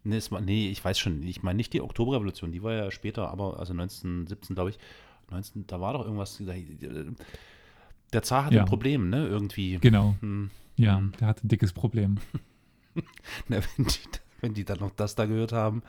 nee, 0.04 0.16
es 0.16 0.30
war, 0.30 0.40
nee, 0.40 0.68
ich 0.70 0.84
weiß 0.84 0.98
schon. 0.98 1.22
Ich 1.22 1.42
meine 1.42 1.56
nicht 1.56 1.72
die 1.72 1.80
Oktoberrevolution, 1.80 2.52
die 2.52 2.62
war 2.62 2.72
ja 2.72 2.90
später, 2.90 3.28
aber 3.30 3.58
also 3.58 3.72
1917, 3.72 4.54
glaube 4.54 4.70
ich. 4.70 4.78
19, 5.30 5.66
da 5.66 5.80
war 5.80 5.92
doch 5.92 6.04
irgendwas. 6.04 6.42
Der 8.12 8.22
Zar 8.22 8.46
hatte 8.46 8.56
Ja. 8.56 8.62
ein 8.62 8.68
Problem, 8.68 9.10
ne? 9.10 9.26
Irgendwie. 9.26 9.78
Genau. 9.78 10.16
Hm. 10.20 10.50
Ja, 10.76 10.96
Hm. 10.98 11.12
der 11.20 11.28
hatte 11.28 11.46
ein 11.46 11.48
dickes 11.48 11.72
Problem. 11.72 12.18
Na, 13.48 13.58
wenn, 13.76 13.84
die, 13.86 13.98
wenn 14.40 14.54
die 14.54 14.64
dann 14.64 14.80
noch 14.80 14.90
das 14.90 15.14
da 15.14 15.26
gehört 15.26 15.52
haben. 15.52 15.82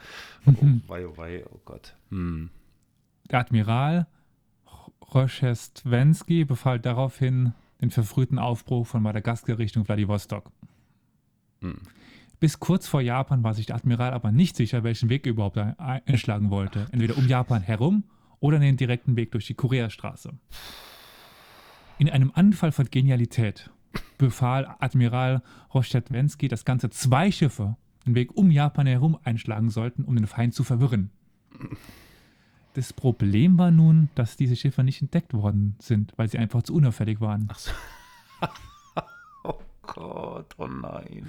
Mhm. 0.45 0.81
Oh, 0.85 0.89
wei, 0.91 1.07
oh, 1.07 1.17
wei, 1.17 1.43
oh 1.51 1.59
Gott. 1.65 1.95
Hm. 2.09 2.49
Der 3.31 3.39
Admiral 3.39 4.05
Roschestwensky 5.13 6.45
befahl 6.45 6.79
daraufhin 6.79 7.53
den 7.81 7.91
verfrühten 7.91 8.39
Aufbruch 8.39 8.85
von 8.87 9.01
Madagaskar 9.01 9.57
Richtung 9.57 9.85
Vladivostok. 9.85 10.51
Hm. 11.61 11.79
Bis 12.41 12.59
kurz 12.59 12.87
vor 12.87 13.01
Japan 13.01 13.43
war 13.43 13.53
sich 13.53 13.67
der 13.67 13.75
Admiral 13.75 14.13
aber 14.13 14.31
nicht 14.31 14.55
sicher, 14.55 14.83
welchen 14.83 15.09
Weg 15.09 15.27
er 15.27 15.29
überhaupt 15.33 15.59
ein- 15.59 15.77
einschlagen 15.77 16.49
wollte. 16.49 16.87
Entweder 16.91 17.15
um 17.15 17.27
Japan 17.27 17.61
herum 17.61 18.03
oder 18.39 18.57
den 18.57 18.77
direkten 18.77 19.15
Weg 19.15 19.31
durch 19.31 19.45
die 19.45 19.53
Koreastraße. 19.53 20.33
In 21.99 22.09
einem 22.09 22.31
Anfall 22.33 22.71
von 22.71 22.89
Genialität 22.89 23.69
befahl 24.17 24.75
Admiral 24.79 25.43
Roschestwensky, 25.71 26.47
dass 26.47 26.65
ganze 26.65 26.89
zwei 26.89 27.31
Schiffe 27.31 27.77
den 28.07 28.15
Weg 28.15 28.35
um 28.35 28.49
Japan 28.49 28.87
herum 28.87 29.19
einschlagen 29.23 29.69
sollten, 29.69 30.03
um 30.03 30.15
den 30.15 30.25
Feind 30.25 30.55
zu 30.55 30.63
verwirren. 30.63 31.11
Das 32.73 32.91
Problem 32.91 33.59
war 33.59 33.69
nun, 33.69 34.09
dass 34.15 34.35
diese 34.35 34.55
Schiffe 34.55 34.83
nicht 34.83 34.99
entdeckt 35.03 35.35
worden 35.35 35.75
sind, 35.77 36.13
weil 36.17 36.27
sie 36.27 36.39
einfach 36.39 36.63
zu 36.63 36.73
unauffällig 36.73 37.21
waren. 37.21 37.49
Ach 37.51 37.59
so. 37.59 37.71
oh 39.43 39.59
Gott, 39.83 40.55
oh 40.57 40.65
nein. 40.65 41.27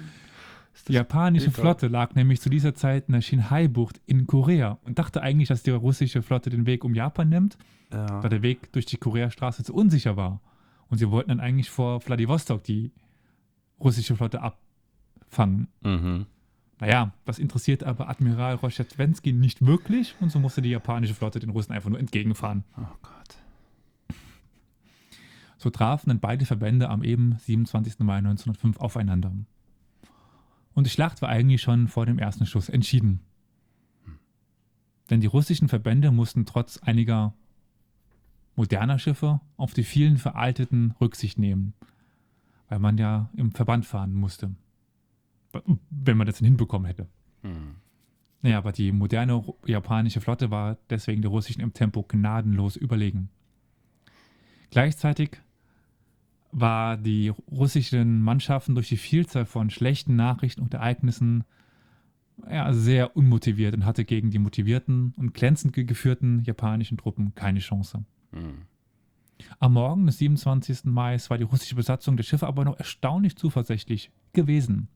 Die 0.87 0.93
japanische 0.93 1.47
bitter. 1.47 1.61
Flotte 1.61 1.87
lag 1.87 2.15
nämlich 2.15 2.41
zu 2.41 2.49
dieser 2.49 2.73
Zeit 2.75 3.05
in 3.07 3.13
der 3.13 3.21
Shinhai-Bucht 3.21 4.01
in 4.05 4.27
Korea 4.27 4.79
und 4.83 4.99
dachte 4.99 5.21
eigentlich, 5.21 5.47
dass 5.47 5.63
die 5.63 5.71
russische 5.71 6.21
Flotte 6.21 6.49
den 6.49 6.65
Weg 6.65 6.83
um 6.83 6.93
Japan 6.95 7.29
nimmt, 7.29 7.57
Ja. 7.91 8.21
da 8.21 8.27
der 8.29 8.41
Weg 8.41 8.71
durch 8.73 8.85
die 8.85 8.97
Koreastraße 8.97 9.63
zu 9.63 9.73
unsicher 9.73 10.17
war. 10.17 10.41
Und 10.89 10.97
sie 10.97 11.09
wollten 11.09 11.29
dann 11.29 11.39
eigentlich 11.39 11.69
vor 11.69 12.01
Vladivostok 12.01 12.63
die 12.63 12.91
russische 13.79 14.15
Flotte 14.15 14.41
abfangen. 14.41 15.67
Mhm. 15.81 16.25
Naja, 16.79 17.13
das 17.23 17.39
interessiert 17.39 17.83
aber 17.83 18.09
Admiral 18.09 18.55
Roschetwensky 18.55 19.31
nicht 19.31 19.65
wirklich 19.65 20.15
und 20.19 20.31
so 20.31 20.39
musste 20.39 20.61
die 20.61 20.69
japanische 20.71 21.13
Flotte 21.13 21.39
den 21.39 21.51
Russen 21.51 21.71
einfach 21.71 21.89
nur 21.89 21.99
entgegenfahren. 21.99 22.63
Oh 22.77 22.81
Gott. 23.01 23.37
So 25.57 25.69
trafen 25.69 26.09
dann 26.09 26.19
beide 26.19 26.45
Verbände 26.45 26.89
am 26.89 27.03
eben 27.03 27.37
27. 27.39 27.99
Mai 27.99 28.17
1905 28.17 28.77
aufeinander. 28.79 29.31
Und 30.73 30.85
die 30.87 30.91
Schlacht 30.91 31.21
war 31.21 31.29
eigentlich 31.29 31.61
schon 31.61 31.87
vor 31.87 32.05
dem 32.05 32.19
ersten 32.19 32.45
Schuss 32.45 32.69
entschieden. 32.69 33.19
Denn 35.09 35.21
die 35.21 35.27
russischen 35.27 35.67
Verbände 35.67 36.11
mussten 36.11 36.45
trotz 36.45 36.77
einiger 36.77 37.33
moderner 38.55 38.99
Schiffe 38.99 39.41
auf 39.57 39.73
die 39.73 39.83
vielen 39.83 40.17
veralteten 40.17 40.93
Rücksicht 41.01 41.37
nehmen, 41.37 41.73
weil 42.69 42.79
man 42.79 42.97
ja 42.97 43.29
im 43.35 43.51
Verband 43.51 43.85
fahren 43.85 44.13
musste. 44.13 44.55
Wenn 45.89 46.17
man 46.17 46.25
das 46.25 46.37
denn 46.37 46.45
hinbekommen 46.45 46.87
hätte. 46.87 47.07
Hm. 47.41 47.75
Naja, 48.41 48.57
aber 48.57 48.71
die 48.71 48.91
moderne 48.91 49.43
japanische 49.65 50.19
Flotte 50.19 50.51
war 50.51 50.77
deswegen 50.89 51.21
der 51.21 51.31
russischen 51.31 51.61
im 51.61 51.73
Tempo 51.73 52.03
gnadenlos 52.03 52.75
überlegen. 52.75 53.29
Gleichzeitig 54.69 55.37
war 56.53 56.97
die 56.97 57.29
russischen 57.29 58.21
Mannschaften 58.21 58.75
durch 58.75 58.87
die 58.89 58.97
Vielzahl 58.97 59.45
von 59.45 59.69
schlechten 59.69 60.15
Nachrichten 60.15 60.61
und 60.61 60.73
Ereignissen 60.73 61.43
ja, 62.49 62.71
sehr 62.73 63.15
unmotiviert 63.15 63.75
und 63.75 63.85
hatte 63.85 64.05
gegen 64.05 64.31
die 64.31 64.39
motivierten 64.39 65.13
und 65.17 65.33
glänzend 65.33 65.73
ge- 65.73 65.83
geführten 65.83 66.41
japanischen 66.43 66.97
Truppen 66.97 67.33
keine 67.35 67.59
Chance. 67.59 68.05
Hm. 68.31 68.63
Am 69.59 69.73
Morgen 69.73 70.05
des 70.05 70.19
27. 70.19 70.85
Mai 70.85 71.17
war 71.27 71.37
die 71.37 71.43
russische 71.43 71.75
Besatzung 71.75 72.17
der 72.17 72.23
Schiffe 72.23 72.47
aber 72.47 72.65
noch 72.65 72.77
erstaunlich 72.77 73.35
zuversichtlich 73.35 74.11
gewesen. 74.31 74.87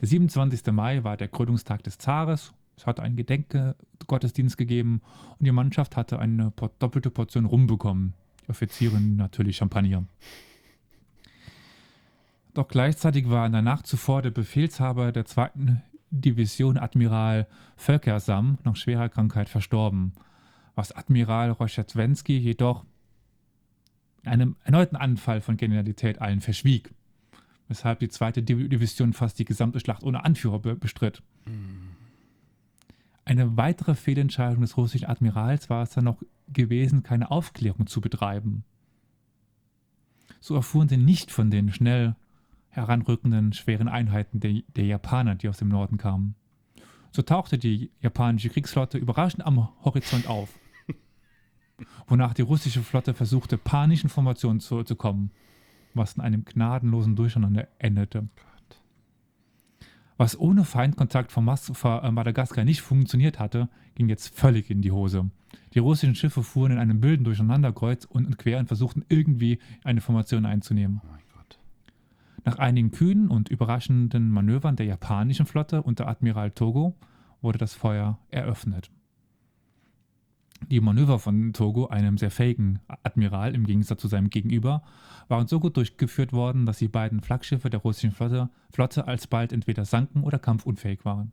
Der 0.00 0.08
27. 0.08 0.72
Mai 0.72 1.04
war 1.04 1.16
der 1.16 1.28
Krönungstag 1.28 1.82
des 1.84 1.98
Zares. 1.98 2.54
Es 2.76 2.86
hatte 2.86 3.02
einen 3.02 3.16
Gedenkgottesdienst 3.16 4.56
gegeben 4.56 5.02
und 5.38 5.44
die 5.46 5.52
Mannschaft 5.52 5.96
hatte 5.96 6.18
eine 6.18 6.52
doppelte 6.78 7.10
Portion 7.10 7.44
Rum 7.44 7.66
bekommen. 7.66 8.14
Die 8.46 8.50
Offiziere 8.50 9.00
natürlich 9.00 9.56
Champagner. 9.58 10.04
Doch 12.54 12.68
gleichzeitig 12.68 13.30
war 13.30 13.46
in 13.46 13.52
der 13.52 13.62
Nacht 13.62 13.86
zuvor 13.86 14.20
der 14.22 14.30
Befehlshaber 14.30 15.10
der 15.12 15.24
zweiten 15.24 15.82
Division 16.10 16.76
Admiral 16.76 17.46
Völkersam 17.76 18.58
nach 18.64 18.76
schwerer 18.76 19.08
Krankheit 19.08 19.48
verstorben, 19.48 20.12
was 20.74 20.92
Admiral 20.92 21.50
Roschetwensky 21.50 22.36
jedoch 22.36 22.84
in 24.22 24.28
einem 24.28 24.56
erneuten 24.64 24.96
Anfall 24.96 25.40
von 25.40 25.56
Genialität 25.56 26.20
allen 26.20 26.42
verschwieg, 26.42 26.92
weshalb 27.68 28.00
die 28.00 28.08
zweite 28.08 28.42
Div- 28.42 28.68
Division 28.68 29.14
fast 29.14 29.38
die 29.38 29.46
gesamte 29.46 29.80
Schlacht 29.80 30.02
ohne 30.02 30.24
Anführer 30.24 30.58
be 30.58 30.76
bestritt. 30.76 31.22
Eine 33.24 33.56
weitere 33.56 33.94
Fehlentscheidung 33.94 34.60
des 34.60 34.76
russischen 34.76 35.08
Admirals 35.08 35.70
war 35.70 35.82
es 35.82 35.90
dann 35.90 36.04
noch 36.04 36.22
gewesen, 36.48 37.02
keine 37.02 37.30
Aufklärung 37.30 37.86
zu 37.86 38.00
betreiben. 38.00 38.64
So 40.40 40.54
erfuhren 40.54 40.88
sie 40.88 40.96
nicht 40.98 41.30
von 41.30 41.50
den 41.50 41.72
schnell 41.72 42.14
heranrückenden 42.72 43.52
schweren 43.52 43.86
Einheiten 43.86 44.40
der, 44.40 44.62
der 44.74 44.86
Japaner, 44.86 45.34
die 45.34 45.48
aus 45.48 45.58
dem 45.58 45.68
Norden 45.68 45.98
kamen. 45.98 46.34
So 47.12 47.22
tauchte 47.22 47.58
die 47.58 47.90
japanische 48.00 48.48
Kriegsflotte 48.48 48.96
überraschend 48.96 49.44
am 49.46 49.68
Horizont 49.84 50.26
auf, 50.26 50.48
wonach 52.06 52.32
die 52.32 52.42
russische 52.42 52.82
Flotte 52.82 53.12
versuchte, 53.12 53.58
panischen 53.58 54.08
Formationen 54.08 54.60
zurückzukommen, 54.60 55.30
was 55.92 56.14
in 56.14 56.22
einem 56.22 56.46
gnadenlosen 56.46 57.14
Durcheinander 57.14 57.68
endete. 57.78 58.28
Was 60.16 60.38
ohne 60.38 60.64
Feindkontakt 60.64 61.32
von 61.32 61.44
Mas 61.44 61.70
äh, 61.84 62.10
Madagaskar 62.10 62.64
nicht 62.64 62.80
funktioniert 62.80 63.38
hatte, 63.38 63.68
ging 63.94 64.08
jetzt 64.08 64.34
völlig 64.34 64.70
in 64.70 64.80
die 64.80 64.92
Hose. 64.92 65.30
Die 65.74 65.80
russischen 65.80 66.14
Schiffe 66.14 66.42
fuhren 66.42 66.72
in 66.72 66.78
einem 66.78 67.02
wilden 67.02 67.24
Durcheinander 67.24 67.72
kreuz 67.72 68.06
und 68.06 68.24
und 68.24 68.38
quer 68.38 68.58
und 68.58 68.68
versuchten 68.68 69.04
irgendwie 69.08 69.58
eine 69.84 70.00
Formation 70.00 70.46
einzunehmen. 70.46 71.02
Oh. 71.04 71.21
Nach 72.44 72.58
einigen 72.58 72.90
kühnen 72.90 73.28
und 73.28 73.48
überraschenden 73.48 74.30
Manövern 74.30 74.76
der 74.76 74.86
japanischen 74.86 75.46
Flotte 75.46 75.82
unter 75.82 76.08
Admiral 76.08 76.50
Togo 76.50 76.96
wurde 77.40 77.58
das 77.58 77.74
Feuer 77.74 78.18
eröffnet. 78.30 78.90
Die 80.68 80.80
Manöver 80.80 81.18
von 81.18 81.52
Togo, 81.52 81.86
einem 81.86 82.18
sehr 82.18 82.30
fähigen 82.30 82.78
Admiral 83.02 83.54
im 83.54 83.66
Gegensatz 83.66 84.00
zu 84.00 84.08
seinem 84.08 84.30
Gegenüber, 84.30 84.82
waren 85.28 85.46
so 85.46 85.58
gut 85.60 85.76
durchgeführt 85.76 86.32
worden, 86.32 86.66
dass 86.66 86.78
die 86.78 86.88
beiden 86.88 87.20
Flaggschiffe 87.20 87.68
der 87.68 87.80
russischen 87.80 88.12
Flotte, 88.12 88.48
Flotte 88.72 89.06
alsbald 89.06 89.52
entweder 89.52 89.84
sanken 89.84 90.22
oder 90.22 90.38
kampfunfähig 90.38 91.04
waren. 91.04 91.32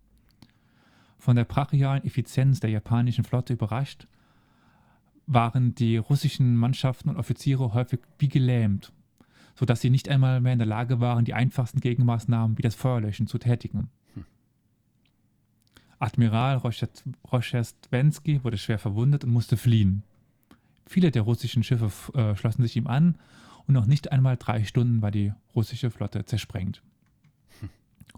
Von 1.17 1.35
der 1.35 1.45
brachialen 1.45 2.03
Effizienz 2.05 2.59
der 2.59 2.69
japanischen 2.69 3.23
Flotte 3.23 3.53
überrascht, 3.53 4.07
waren 5.27 5.75
die 5.75 5.97
russischen 5.97 6.55
Mannschaften 6.55 7.09
und 7.09 7.17
Offiziere 7.17 7.73
häufig 7.73 7.99
wie 8.17 8.29
gelähmt 8.29 8.91
sodass 9.59 9.81
sie 9.81 9.89
nicht 9.89 10.07
einmal 10.07 10.39
mehr 10.39 10.53
in 10.53 10.59
der 10.59 10.65
Lage 10.67 11.01
waren, 11.01 11.25
die 11.25 11.33
einfachsten 11.33 11.81
Gegenmaßnahmen 11.81 12.57
wie 12.57 12.61
das 12.61 12.75
Feuerlöschen 12.75 13.27
zu 13.27 13.37
tätigen. 13.37 13.89
Admiral 15.99 16.57
Roschet- 16.57 17.03
Roschestwensky 17.29 18.43
wurde 18.43 18.57
schwer 18.57 18.79
verwundet 18.79 19.25
und 19.25 19.31
musste 19.33 19.57
fliehen. 19.57 20.03
Viele 20.85 21.11
der 21.11 21.23
russischen 21.23 21.61
Schiffe 21.63 21.91
äh, 22.17 22.35
schlossen 22.37 22.61
sich 22.63 22.77
ihm 22.77 22.87
an 22.87 23.15
und 23.67 23.73
noch 23.73 23.85
nicht 23.85 24.11
einmal 24.13 24.37
drei 24.37 24.63
Stunden 24.63 25.01
war 25.01 25.11
die 25.11 25.33
russische 25.53 25.91
Flotte 25.91 26.23
zersprengt. 26.25 26.81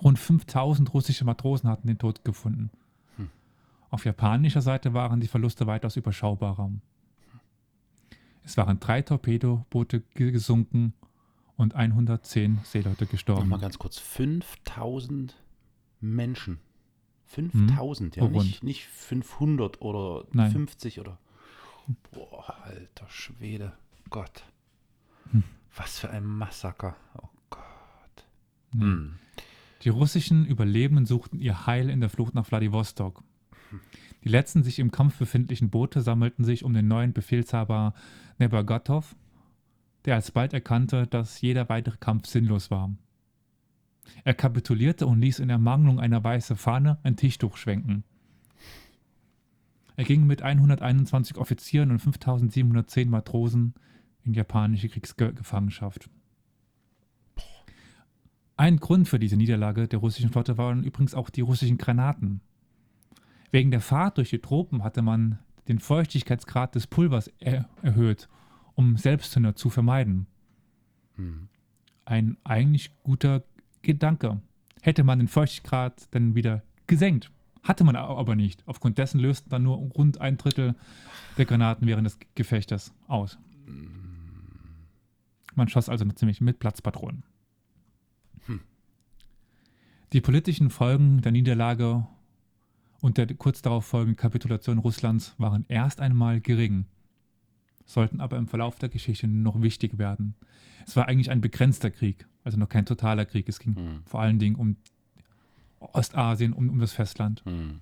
Rund 0.01 0.19
5000 0.19 0.93
russische 0.93 1.25
Matrosen 1.25 1.69
hatten 1.69 1.87
den 1.87 1.97
Tod 1.97 2.23
gefunden. 2.23 2.69
Auf 3.89 4.05
japanischer 4.05 4.61
Seite 4.61 4.93
waren 4.93 5.19
die 5.19 5.27
Verluste 5.27 5.67
weitaus 5.67 5.97
überschaubarer. 5.97 6.71
Es 8.43 8.55
waren 8.57 8.79
drei 8.79 9.01
Torpedoboote 9.01 10.01
ge- 10.13 10.31
gesunken 10.31 10.93
und 11.57 11.75
110 11.75 12.59
Seeleute 12.63 13.05
gestorben. 13.05 13.41
Nochmal 13.41 13.59
ganz 13.59 13.79
kurz. 13.79 13.97
5000 13.99 15.35
Menschen. 15.99 16.59
5000, 17.27 18.17
ja. 18.17 18.23
Oh, 18.23 18.27
rund. 18.27 18.45
Nicht, 18.45 18.63
nicht 18.63 18.85
500 18.85 19.81
oder 19.81 20.25
Nein. 20.33 20.51
50 20.51 20.99
oder. 20.99 21.17
Boah, 22.11 22.55
alter 22.63 23.07
Schwede. 23.09 23.73
Gott. 24.09 24.43
Hm. 25.31 25.43
Was 25.75 25.99
für 25.99 26.09
ein 26.09 26.25
Massaker. 26.25 26.95
Oh 27.15 27.29
Gott. 27.49 27.61
Ja. 28.75 28.81
Hm. 28.81 29.13
Die 29.83 29.89
russischen 29.89 30.45
Überlebenden 30.45 31.05
suchten 31.05 31.39
ihr 31.39 31.65
Heil 31.65 31.89
in 31.89 32.01
der 32.01 32.09
Flucht 32.09 32.35
nach 32.35 32.45
Vladivostok. 32.45 33.23
Die 34.23 34.29
letzten 34.29 34.61
sich 34.61 34.77
im 34.79 34.91
Kampf 34.91 35.17
befindlichen 35.17 35.69
Boote 35.69 36.01
sammelten 36.01 36.45
sich 36.45 36.63
um 36.63 36.73
den 36.73 36.87
neuen 36.87 37.13
Befehlshaber 37.13 37.93
Nebagatov, 38.37 39.15
der 40.05 40.15
alsbald 40.15 40.53
erkannte, 40.53 41.07
dass 41.07 41.41
jeder 41.41 41.69
weitere 41.69 41.97
Kampf 41.97 42.27
sinnlos 42.27 42.71
war. 42.71 42.91
Er 44.23 44.33
kapitulierte 44.33 45.07
und 45.07 45.21
ließ 45.21 45.39
in 45.39 45.49
Ermangelung 45.49 45.99
einer 45.99 46.23
weißen 46.23 46.55
Fahne 46.55 46.99
ein 47.03 47.15
Tischtuch 47.15 47.57
schwenken. 47.57 48.03
Er 49.95 50.03
ging 50.03 50.25
mit 50.25 50.41
121 50.41 51.37
Offizieren 51.37 51.91
und 51.91 51.99
5710 51.99 53.09
Matrosen 53.09 53.75
in 54.23 54.33
japanische 54.33 54.89
Kriegsgefangenschaft. 54.89 56.09
Ein 58.57 58.77
Grund 58.77 59.07
für 59.07 59.19
diese 59.19 59.37
Niederlage 59.37 59.87
der 59.87 59.99
russischen 59.99 60.31
Flotte 60.31 60.57
waren 60.57 60.83
übrigens 60.83 61.15
auch 61.15 61.29
die 61.29 61.41
russischen 61.41 61.77
Granaten. 61.77 62.41
Wegen 63.51 63.71
der 63.71 63.81
Fahrt 63.81 64.17
durch 64.17 64.29
die 64.29 64.39
Tropen 64.39 64.83
hatte 64.83 65.01
man 65.01 65.39
den 65.67 65.79
Feuchtigkeitsgrad 65.79 66.75
des 66.75 66.87
Pulvers 66.87 67.31
er 67.39 67.69
erhöht, 67.81 68.29
um 68.75 68.97
Selbstzünder 68.97 69.55
zu 69.55 69.69
vermeiden. 69.69 70.27
Hm. 71.15 71.47
Ein 72.05 72.37
eigentlich 72.43 72.91
guter 73.03 73.43
Gedanke. 73.81 74.41
Hätte 74.81 75.03
man 75.03 75.19
den 75.19 75.27
Feuchtigkeitsgrad 75.27 76.07
dann 76.11 76.35
wieder 76.35 76.63
gesenkt. 76.87 77.31
Hatte 77.63 77.83
man 77.83 77.95
aber 77.95 78.35
nicht. 78.35 78.67
Aufgrund 78.67 78.97
dessen 78.97 79.19
lösten 79.19 79.49
dann 79.49 79.63
nur 79.63 79.77
rund 79.77 80.19
ein 80.19 80.37
Drittel 80.37 80.75
der 81.37 81.45
Granaten 81.45 81.87
während 81.87 82.07
des 82.07 82.17
Gefechtes 82.33 82.93
aus. 83.07 83.37
Man 85.55 85.67
schoss 85.67 85.89
also 85.89 86.05
ziemlich 86.05 86.41
mit 86.41 86.59
Platzpatronen. 86.59 87.23
Hm. 88.45 88.61
Die 90.13 90.21
politischen 90.21 90.69
Folgen 90.69 91.21
der 91.21 91.31
Niederlage 91.31 92.07
und 93.01 93.17
der 93.17 93.27
kurz 93.35 93.61
darauf 93.61 93.85
folgenden 93.85 94.15
Kapitulation 94.15 94.79
Russlands 94.79 95.35
waren 95.37 95.65
erst 95.67 96.01
einmal 96.01 96.41
gering, 96.41 96.85
sollten 97.91 98.21
aber 98.21 98.37
im 98.37 98.47
Verlauf 98.47 98.77
der 98.79 98.89
Geschichte 98.89 99.27
noch 99.27 99.61
wichtig 99.61 99.97
werden. 99.97 100.35
Es 100.85 100.95
war 100.95 101.07
eigentlich 101.07 101.29
ein 101.29 101.41
begrenzter 101.41 101.91
Krieg, 101.91 102.27
also 102.43 102.57
noch 102.57 102.69
kein 102.69 102.85
totaler 102.85 103.25
Krieg. 103.25 103.47
Es 103.49 103.59
ging 103.59 103.75
Hm. 103.75 104.01
vor 104.05 104.21
allen 104.21 104.39
Dingen 104.39 104.55
um 104.55 104.77
Ostasien, 105.79 106.53
um, 106.53 106.69
um 106.69 106.79
das 106.79 106.93
Festland. 106.93 107.43
Hm. 107.45 107.81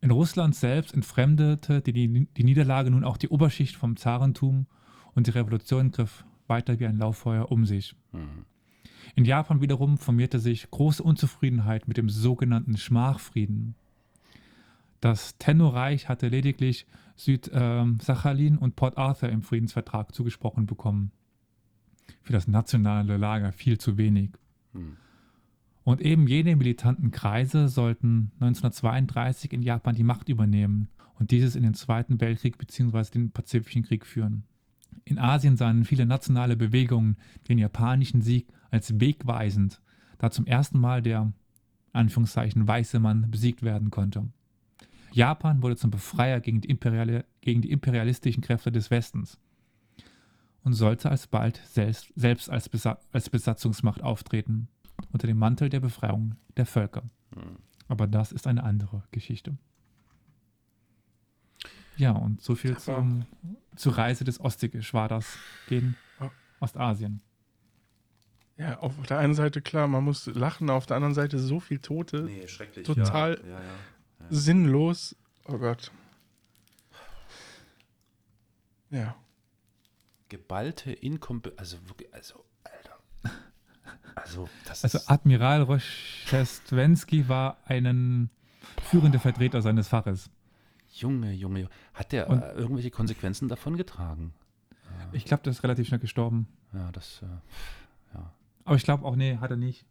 In 0.00 0.10
Russland 0.10 0.54
selbst 0.54 0.94
entfremdete 0.94 1.80
die, 1.80 2.26
die, 2.36 2.44
Niederlage 2.44 2.90
nun 2.90 3.04
auch 3.04 3.16
die 3.16 3.28
Oberschicht 3.28 3.76
vom 3.76 3.96
Zarentum 3.96 4.66
und 5.14 5.26
die 5.26 5.32
Revolution 5.32 5.90
griff 5.90 6.24
weiter 6.46 6.78
wie 6.78 6.86
ein 6.86 6.98
Lauffeuer 6.98 7.50
um 7.50 7.64
sich. 7.64 7.94
Hm. 8.12 8.44
In 9.14 9.24
Japan 9.24 9.60
wiederum 9.60 9.98
formierte 9.98 10.38
sich 10.38 10.70
große 10.70 11.02
Unzufriedenheit 11.02 11.88
mit 11.88 11.96
dem 11.96 12.08
sogenannten 12.08 12.76
Schmachfrieden. 12.76 13.74
Das 15.00 15.36
Tenno-Reich 15.38 16.08
hatte 16.08 16.28
lediglich 16.28 16.86
Süd-Sachalin 17.16 18.58
und 18.58 18.76
Port 18.76 18.98
Arthur 18.98 19.28
im 19.28 19.42
Friedensvertrag 19.42 20.14
zugesprochen 20.14 20.66
bekommen. 20.66 21.12
Für 22.22 22.32
das 22.32 22.48
nationale 22.48 23.16
Lager 23.16 23.52
viel 23.52 23.78
zu 23.78 23.96
wenig. 23.96 24.30
Hm. 24.72 24.96
Und 25.84 26.00
eben 26.00 26.26
jene 26.26 26.56
militanten 26.56 27.12
Kreise 27.12 27.68
sollten 27.68 28.32
1932 28.40 29.52
in 29.52 29.62
Japan 29.62 29.94
die 29.94 30.02
Macht 30.02 30.28
übernehmen 30.28 30.88
und 31.18 31.30
dieses 31.30 31.54
in 31.54 31.62
den 31.62 31.74
Zweiten 31.74 32.20
Weltkrieg 32.20 32.58
bzw. 32.58 33.10
den 33.12 33.30
Pazifischen 33.30 33.84
Krieg 33.84 34.04
führen. 34.04 34.44
In 35.04 35.18
Asien 35.18 35.56
sahen 35.56 35.84
viele 35.84 36.04
nationale 36.04 36.56
Bewegungen 36.56 37.16
den 37.48 37.58
japanischen 37.58 38.20
Sieg 38.20 38.48
als 38.70 38.98
wegweisend, 38.98 39.80
da 40.18 40.30
zum 40.32 40.46
ersten 40.46 40.80
Mal 40.80 41.02
der 41.02 41.32
Anführungszeichen 41.92 42.66
weiße 42.66 42.98
Mann 42.98 43.30
besiegt 43.30 43.62
werden 43.62 43.90
konnte. 43.90 44.28
Japan 45.16 45.62
wurde 45.62 45.76
zum 45.76 45.90
Befreier 45.90 46.40
gegen 46.40 46.60
die, 46.60 46.68
imperiale, 46.68 47.24
gegen 47.40 47.62
die 47.62 47.70
imperialistischen 47.70 48.42
Kräfte 48.42 48.70
des 48.70 48.90
Westens 48.90 49.38
und 50.62 50.74
sollte 50.74 51.10
alsbald 51.10 51.56
selbst, 51.64 52.12
selbst 52.16 52.50
als, 52.50 52.68
Besa 52.68 52.98
als 53.12 53.30
Besatzungsmacht 53.30 54.02
auftreten, 54.02 54.68
unter 55.12 55.26
dem 55.26 55.38
Mantel 55.38 55.70
der 55.70 55.80
Befreiung 55.80 56.36
der 56.58 56.66
Völker. 56.66 57.02
Hm. 57.34 57.56
Aber 57.88 58.06
das 58.06 58.30
ist 58.30 58.46
eine 58.46 58.62
andere 58.62 59.04
Geschichte. 59.10 59.56
Ja, 61.96 62.10
und 62.12 62.42
so 62.42 62.54
viel 62.54 62.76
zum, 62.76 63.24
zur 63.74 63.96
Reise 63.96 64.24
des 64.24 64.38
Ostgeschwaders 64.38 65.38
gegen 65.68 65.96
Ja. 66.20 66.30
Ostasien. 66.60 67.22
Ja, 68.58 68.80
auf 68.80 68.94
der 69.06 69.18
einen 69.18 69.34
Seite 69.34 69.62
klar, 69.62 69.86
man 69.88 70.04
muss 70.04 70.26
lachen, 70.26 70.68
auf 70.68 70.84
der 70.84 70.96
anderen 70.96 71.14
Seite 71.14 71.38
so 71.38 71.58
viel 71.58 71.78
Tote, 71.78 72.24
Nee, 72.24 72.46
schrecklich. 72.48 72.86
Total- 72.86 73.40
Ja, 73.44 73.48
ja, 73.50 73.60
ja. 73.60 73.74
Sinnlos. 74.30 75.16
Oh 75.46 75.58
Gott. 75.58 75.90
Ja. 78.90 79.16
Geballte 80.28 80.92
Inkompetenz. 80.92 81.58
Also 81.58 81.88
wirklich, 81.88 82.12
also, 82.14 82.44
Alter. 82.64 82.98
Also, 84.14 84.48
das 84.66 84.84
Also 84.84 84.98
ist. 84.98 85.10
Admiral 85.10 85.62
Roszczewski 85.62 87.28
war 87.28 87.58
ein 87.64 88.30
führender 88.82 89.20
Vertreter 89.20 89.62
seines 89.62 89.88
Faches. 89.88 90.30
Junge, 90.94 91.32
Junge, 91.32 91.60
Junge. 91.60 91.70
Hat 91.94 92.12
der 92.12 92.28
Und- 92.30 92.42
äh, 92.42 92.52
irgendwelche 92.52 92.90
Konsequenzen 92.90 93.48
davon 93.48 93.76
getragen? 93.76 94.32
Ich 95.12 95.24
glaube, 95.26 95.42
der 95.42 95.50
ist 95.52 95.62
relativ 95.62 95.86
schnell 95.88 96.00
gestorben. 96.00 96.48
Ja, 96.72 96.90
das. 96.92 97.20
Äh, 97.22 97.26
ja. 98.14 98.32
Aber 98.64 98.76
ich 98.76 98.82
glaube 98.82 99.04
auch, 99.04 99.14
nee, 99.14 99.36
hat 99.38 99.50
er 99.50 99.56
nicht. 99.56 99.84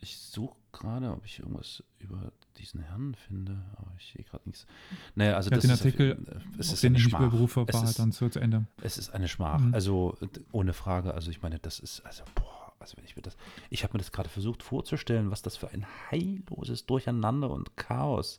Ich 0.00 0.18
suche 0.18 0.56
gerade, 0.78 1.10
ob 1.12 1.24
ich 1.24 1.38
irgendwas 1.38 1.82
über 1.98 2.32
diesen 2.58 2.80
Herrn 2.80 3.14
finde, 3.14 3.56
aber 3.76 3.92
ich 3.98 4.12
sehe 4.12 4.24
gerade 4.24 4.42
nichts. 4.46 4.66
Naja, 5.14 5.34
also 5.36 5.50
Ja, 5.50 5.56
das 5.56 5.62
den 5.62 5.70
ist 5.72 5.80
Artikel, 5.80 6.42
es 6.58 6.72
ist 6.72 6.82
den 6.82 6.92
eine 6.92 6.98
ich 6.98 7.04
Schmach. 7.04 7.20
überberufe, 7.20 7.64
Es 7.68 7.74
war 7.74 7.84
ist- 7.84 7.98
dann 7.98 8.12
zu, 8.12 8.28
zu 8.28 8.40
Ende. 8.40 8.66
Es 8.82 8.98
ist 8.98 9.10
eine 9.10 9.28
Schmach. 9.28 9.60
Mhm. 9.60 9.74
Also 9.74 10.16
ohne 10.52 10.72
Frage. 10.72 11.12
Also 11.14 11.30
ich 11.30 11.42
meine, 11.42 11.58
das 11.58 11.78
ist, 11.80 12.00
also 12.06 12.22
boah, 12.34 12.72
also 12.78 12.96
wenn 12.96 13.04
ich 13.04 13.16
mir 13.16 13.22
das, 13.22 13.36
ich 13.70 13.82
habe 13.82 13.94
mir 13.94 13.98
das 13.98 14.12
gerade 14.12 14.28
versucht 14.28 14.62
vorzustellen, 14.62 15.30
was 15.30 15.42
das 15.42 15.56
für 15.56 15.68
ein 15.70 15.86
heilloses 16.10 16.86
Durcheinander 16.86 17.50
und 17.50 17.76
Chaos 17.76 18.38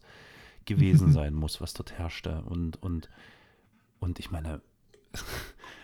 gewesen 0.66 1.12
sein 1.14 1.34
muss, 1.34 1.60
was 1.62 1.74
dort 1.74 1.94
herrschte. 1.94 2.42
Und, 2.44 2.82
und, 2.82 3.10
und 4.00 4.20
ich 4.20 4.32
meine, 4.32 4.62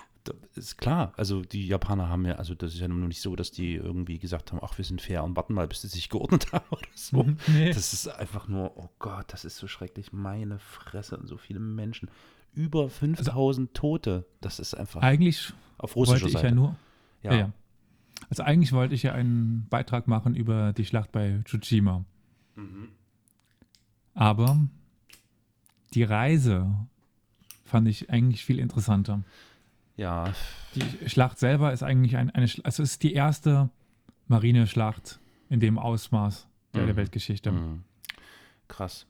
ist 0.56 0.78
klar, 0.78 1.14
also 1.18 1.42
die 1.42 1.68
Japaner 1.68 2.10
haben 2.10 2.26
ja, 2.26 2.36
also 2.36 2.56
das 2.56 2.74
ist 2.74 2.80
ja 2.80 2.88
nun 2.88 3.08
nicht 3.08 3.22
so, 3.22 3.36
dass 3.36 3.52
die 3.52 3.76
irgendwie 3.76 4.20
gesagt 4.20 4.52
haben, 4.52 4.60
ach, 4.64 4.78
wir 4.78 4.86
sind 4.86 5.02
fair 5.02 5.24
und 5.24 5.36
warten 5.36 5.54
mal, 5.54 5.68
bis 5.68 5.82
sie 5.82 5.88
sich 5.88 6.10
geordnet 6.10 6.48
haben 6.54 6.66
oder 6.72 6.88
so. 6.96 7.24
Mhm. 7.24 7.38
Nee. 7.48 7.74
Das 7.74 7.94
ist 7.94 8.08
einfach 8.08 8.48
nur, 8.48 8.78
oh 8.78 8.90
Gott, 9.00 9.26
das 9.34 9.46
ist 9.46 9.58
so 9.58 9.68
schrecklich, 9.68 10.14
meine 10.14 10.60
Fresse 10.60 11.18
und 11.18 11.28
so 11.28 11.38
viele 11.38 11.60
Menschen. 11.60 12.10
Über 12.54 12.90
5000 12.90 13.74
Tote. 13.74 14.26
Das 14.40 14.60
ist 14.60 14.76
einfach 14.76 15.02
Eigentlich 15.02 15.54
auf 15.78 15.96
russischer 15.96 16.22
wollte 16.22 16.28
ich 16.28 16.34
Seite. 16.34 16.48
ja 16.48 16.54
nur. 16.54 16.76
ja. 17.24 17.32
Ja. 17.32 17.40
ja. 17.40 17.52
Also 18.30 18.44
eigentlich 18.44 18.72
wollte 18.72 18.96
ich 18.96 19.04
ja 19.04 19.14
einen 19.14 19.68
Beitrag 19.70 20.08
machen 20.08 20.36
über 20.36 20.72
die 20.74 20.86
Schlacht 20.86 21.12
bei 21.12 21.42
Tsushima. 21.46 22.06
Mhm. 22.56 22.90
Aber 24.14 24.60
die 25.94 26.04
Reise 26.04 26.74
fand 27.66 27.88
ich 27.88 28.10
eigentlich 28.10 28.46
viel 28.46 28.60
interessanter. 28.60 29.24
Ja, 29.96 30.34
Die 30.76 31.10
Schlacht 31.10 31.38
selber 31.40 31.72
ist 31.72 31.84
eigentlich 31.84 32.18
ein, 32.18 32.30
eine, 32.32 32.46
also 32.64 32.84
es 32.84 32.92
ist 32.94 33.04
die 33.04 33.14
erste 33.14 33.70
Marineschlacht 34.28 35.20
in 35.50 35.60
dem 35.60 35.78
Ausmaß 35.78 36.48
der, 36.74 36.86
der 36.86 36.94
Mhm. 36.94 36.98
Weltgeschichte. 36.98 37.52
Mhm. 37.52 37.84
Krass. 38.68 39.06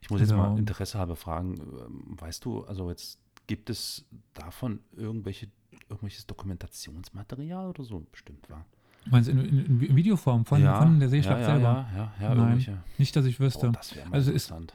Ich 0.00 0.08
muss 0.10 0.20
jetzt 0.20 0.32
Also- 0.32 0.42
mal 0.42 0.58
Interesse 0.58 0.98
halber 0.98 1.16
fragen, 1.16 1.54
ähm, 1.60 2.16
weißt 2.20 2.44
du, 2.44 2.64
also 2.64 2.88
jetzt 2.90 3.18
gibt 3.46 3.68
es 3.70 4.04
davon 4.34 4.80
irgendwelche, 4.96 5.48
irgendwelches 5.88 6.26
Dokumentationsmaterial 6.26 7.66
oder 7.68 7.84
so? 7.84 8.00
Bestimmt, 8.10 8.48
war. 8.48 8.64
Meinst 9.10 9.28
du 9.28 9.32
in, 9.32 9.40
in, 9.40 9.80
in 9.82 9.96
Videoform 9.96 10.44
von, 10.46 10.62
von 10.64 11.00
der 11.00 11.08
Seeschlacht 11.08 11.40
ja, 11.40 11.46
selber? 11.46 11.86
Ja, 11.94 12.12
ja, 12.20 12.28
ja, 12.28 12.34
Nein. 12.34 12.82
Nicht, 12.98 13.14
dass 13.16 13.26
ich 13.26 13.38
wüsste. 13.40 13.68
Oh, 13.68 13.72
das 13.72 13.94
wäre 13.96 14.08
mal 14.08 14.14
Also 14.14 14.30
interessant. 14.30 14.72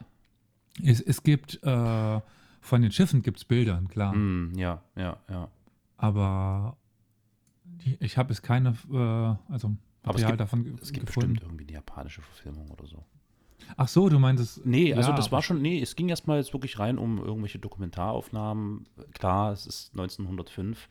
es, 0.83 1.01
es 1.01 1.23
gibt 1.23 1.59
äh, 1.63 2.19
von 2.61 2.81
den 2.81 2.91
Schiffen 2.91 3.21
gibt 3.21 3.37
es 3.37 3.45
Bilder, 3.45 3.81
klar. 3.89 4.13
Mm, 4.13 4.53
ja, 4.57 4.81
ja, 4.95 5.17
ja. 5.29 5.49
Aber 5.97 6.77
die, 7.63 7.97
ich 7.99 8.17
habe 8.17 8.31
es 8.31 8.41
keine, 8.41 8.69
äh, 8.91 9.51
also 9.51 9.67
Aber 10.03 10.15
es 10.15 10.21
Material 10.21 10.31
gibt- 10.31 10.39
davon 10.41 10.79
Es 10.81 10.91
gibt 10.91 11.05
gefunden. 11.07 11.33
bestimmt 11.33 11.41
irgendwie 11.51 11.63
eine 11.65 11.73
japanische 11.73 12.21
Verfilmung 12.21 12.69
oder 12.71 12.85
so. 12.87 13.03
Ach 13.75 13.87
so, 13.87 14.07
du 14.07 14.17
meintest. 14.19 14.65
Nee, 14.65 14.93
also 14.93 15.09
ja, 15.09 15.15
das 15.15 15.31
war 15.31 15.41
schon, 15.41 15.61
nee, 15.61 15.81
es 15.81 15.95
ging 15.95 16.07
erstmal 16.09 16.37
jetzt 16.37 16.53
wirklich 16.53 16.79
rein 16.79 16.97
um 16.97 17.17
irgendwelche 17.17 17.59
Dokumentaraufnahmen. 17.59 18.87
Klar, 19.13 19.51
es 19.51 19.65
ist 19.65 19.91
1905 19.93 20.87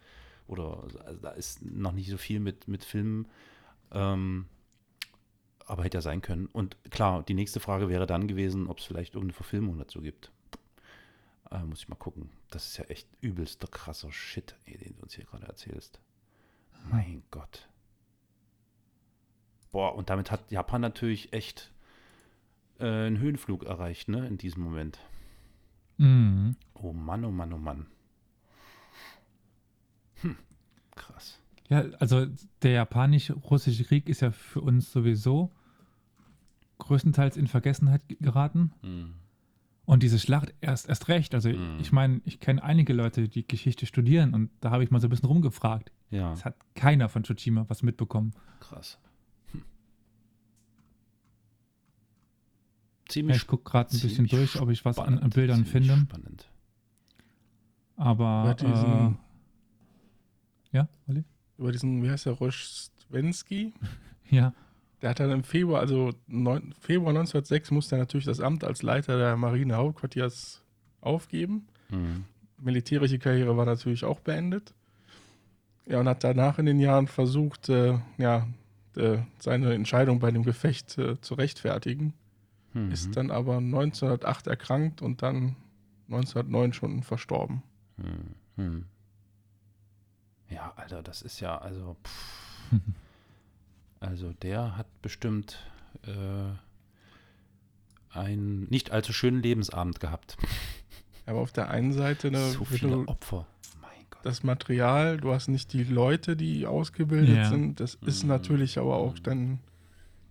oder 0.46 0.83
also 1.05 1.20
da 1.20 1.31
ist 1.31 1.64
noch 1.64 1.92
nicht 1.92 2.11
so 2.11 2.18
viel 2.18 2.38
mit, 2.40 2.68
mit 2.68 2.85
Filmen, 2.85 3.26
ähm, 3.92 4.46
aber 5.64 5.85
hätte 5.85 5.96
ja 5.98 6.02
sein 6.02 6.20
können. 6.22 6.46
Und 6.46 6.76
klar, 6.90 7.22
die 7.22 7.35
nächste 7.35 7.61
Frage 7.61 7.88
wäre 7.88 8.07
dann 8.07 8.29
gewesen, 8.29 8.66
ob 8.66 8.79
es 8.79 8.85
vielleicht 8.85 9.14
irgendeine 9.14 9.35
Verfilmung 9.35 9.79
dazu 9.79 10.00
gibt. 10.02 10.31
Äh, 11.50 11.62
muss 11.64 11.80
ich 11.80 11.88
mal 11.88 11.94
gucken. 11.96 12.30
Das 12.50 12.66
ist 12.66 12.76
ja 12.76 12.85
echt 12.87 13.09
übelster 13.20 13.68
krasser 13.68 14.12
Shit, 14.12 14.56
den 14.66 14.96
du 14.96 15.02
uns 15.02 15.14
hier 15.14 15.24
gerade 15.24 15.46
erzählst. 15.46 16.00
Mein 16.90 17.22
Gott. 17.30 17.68
Boah, 19.72 19.94
und 19.94 20.11
damit 20.11 20.30
hat 20.30 20.50
Japan 20.50 20.80
natürlich 20.80 21.32
echt 21.32 21.72
äh, 22.78 22.85
einen 22.85 23.18
Höhenflug 23.18 23.64
erreicht, 23.64 24.09
ne, 24.09 24.26
in 24.26 24.38
diesem 24.38 24.62
Moment. 24.62 24.98
Mhm. 25.98 26.56
Oh 26.74 26.92
Mann, 26.92 27.24
oh 27.24 27.30
Mann, 27.30 27.52
oh 27.52 27.59
Mann. 27.59 27.87
Hm, 30.22 30.37
krass. 30.94 31.40
Ja, 31.68 31.80
also 31.98 32.26
der 32.62 32.70
japanisch-russische 32.72 33.85
Krieg 33.85 34.09
ist 34.09 34.20
ja 34.20 34.30
für 34.30 34.61
uns 34.61 34.92
sowieso 34.92 35.52
größtenteils 36.78 37.37
in 37.37 37.48
Vergessenheit 37.48 38.06
ge- 38.09 38.18
geraten. 38.20 38.72
Hm. 38.82 39.14
Und 39.87 40.03
diese 40.03 40.18
Schlacht 40.18 40.53
erst, 40.61 40.88
erst 40.88 41.09
recht. 41.09 41.33
Also 41.35 41.49
Mhm. 41.51 41.79
ich 41.81 41.92
meine, 41.92 42.20
ich 42.25 42.40
kenne 42.40 42.62
einige 42.62 42.92
Leute, 42.92 43.29
die 43.29 43.46
Geschichte 43.46 43.87
studieren 43.87 44.35
und 44.35 44.51
da 44.61 44.70
habe 44.72 44.83
ich 44.85 44.90
mal 44.90 45.01
so 45.01 45.07
ein 45.07 45.11
bisschen 45.11 45.29
rumgefragt. 45.29 45.92
Ja, 46.11 46.33
Es 46.33 46.44
hat 46.44 46.57
keiner 46.75 47.09
von 47.09 47.22
Tsushima 47.25 47.64
was 47.68 47.83
mitbekommen. 47.83 48.33
krass. 48.61 48.99
Ja, 49.55 49.61
Ziemlich, 53.09 53.37
ich 53.37 53.46
gucke 53.46 53.64
gerade 53.70 53.94
ein 53.96 54.01
bisschen 54.01 54.27
durch, 54.27 54.61
ob 54.61 54.68
ich 54.70 54.85
was 54.85 54.99
an, 54.99 55.05
an 55.07 55.12
spannend, 55.14 55.35
Bildern 55.35 55.64
finde. 55.64 55.96
Spannend. 55.96 56.49
Aber 57.96 58.42
Über 58.42 58.55
diesen- 58.55 59.14
äh, 60.72 60.77
ja, 60.77 60.88
Olli? 61.09 61.25
Über 61.59 61.72
diesen, 61.72 62.03
wie 62.03 62.11
heißt 62.11 62.27
der, 62.27 62.33
Roschwensky? 62.35 63.72
Ja, 64.29 64.53
Der 65.02 65.11
hat 65.11 65.20
dann 65.20 65.30
im 65.30 65.44
Februar, 65.44 65.80
also 65.80 66.12
neun, 66.26 66.74
Februar 66.80 67.11
1906, 67.11 67.70
musste 67.70 67.96
er 67.96 67.98
natürlich 67.98 68.26
das 68.26 68.40
Amt 68.40 68.64
als 68.64 68.82
Leiter 68.82 69.18
der 69.18 69.37
Marinehauptquartiers 69.37 70.62
aufgeben. 71.00 71.66
Hm. 71.90 72.24
Militärische 72.59 73.18
Karriere 73.18 73.56
war 73.56 73.66
natürlich 73.66 74.04
auch 74.04 74.20
beendet. 74.20 74.72
Ja, 75.87 76.00
und 76.00 76.09
hat 76.09 76.24
danach 76.24 76.59
in 76.59 76.66
den 76.66 76.80
Jahren 76.80 77.06
versucht, 77.06 77.68
äh, 77.68 77.98
ja, 78.16 78.48
äh, 78.96 79.18
seine 79.38 79.74
Entscheidung 79.74 80.18
bei 80.18 80.30
dem 80.30 80.42
Gefecht 80.42 80.98
äh, 80.98 81.20
zu 81.20 81.35
rechtfertigen. 81.35 82.14
Mhm. 82.72 82.90
Ist 82.90 83.16
dann 83.16 83.30
aber 83.30 83.59
1908 83.59 84.46
erkrankt 84.46 85.02
und 85.02 85.22
dann 85.22 85.56
1909 86.09 86.72
schon 86.72 87.02
verstorben. 87.02 87.62
Hm. 87.96 88.35
Hm. 88.56 88.85
Ja, 90.48 90.72
Alter, 90.76 91.02
das 91.02 91.22
ist 91.22 91.40
ja, 91.40 91.59
also, 91.59 91.96
pff. 92.02 92.72
also 94.00 94.32
der 94.42 94.76
hat 94.76 94.87
bestimmt 95.02 95.59
äh, 96.06 96.11
einen 98.11 98.66
nicht 98.70 98.90
allzu 98.92 99.12
schönen 99.12 99.42
Lebensabend 99.42 100.00
gehabt. 100.00 100.37
Aber 101.26 101.40
auf 101.40 101.52
der 101.52 101.70
einen 101.70 101.92
Seite, 101.92 102.30
ne, 102.30 102.50
so 102.50 102.64
viele 102.64 102.88
du 102.90 103.09
Opfer. 103.09 103.46
Mein 103.82 103.90
Gott. 104.11 104.24
das 104.24 104.42
Material, 104.44 105.16
du 105.16 105.32
hast 105.32 105.48
nicht 105.48 105.72
die 105.72 105.82
Leute, 105.85 106.37
die 106.37 106.66
ausgebildet 106.66 107.37
Ja. 107.37 107.48
sind. 107.48 107.80
Das 107.80 107.94
ist 108.06 108.22
Mhm. 108.22 108.28
natürlich 108.28 108.78
aber 108.78 108.96
auch 108.96 109.18
dann 109.18 109.59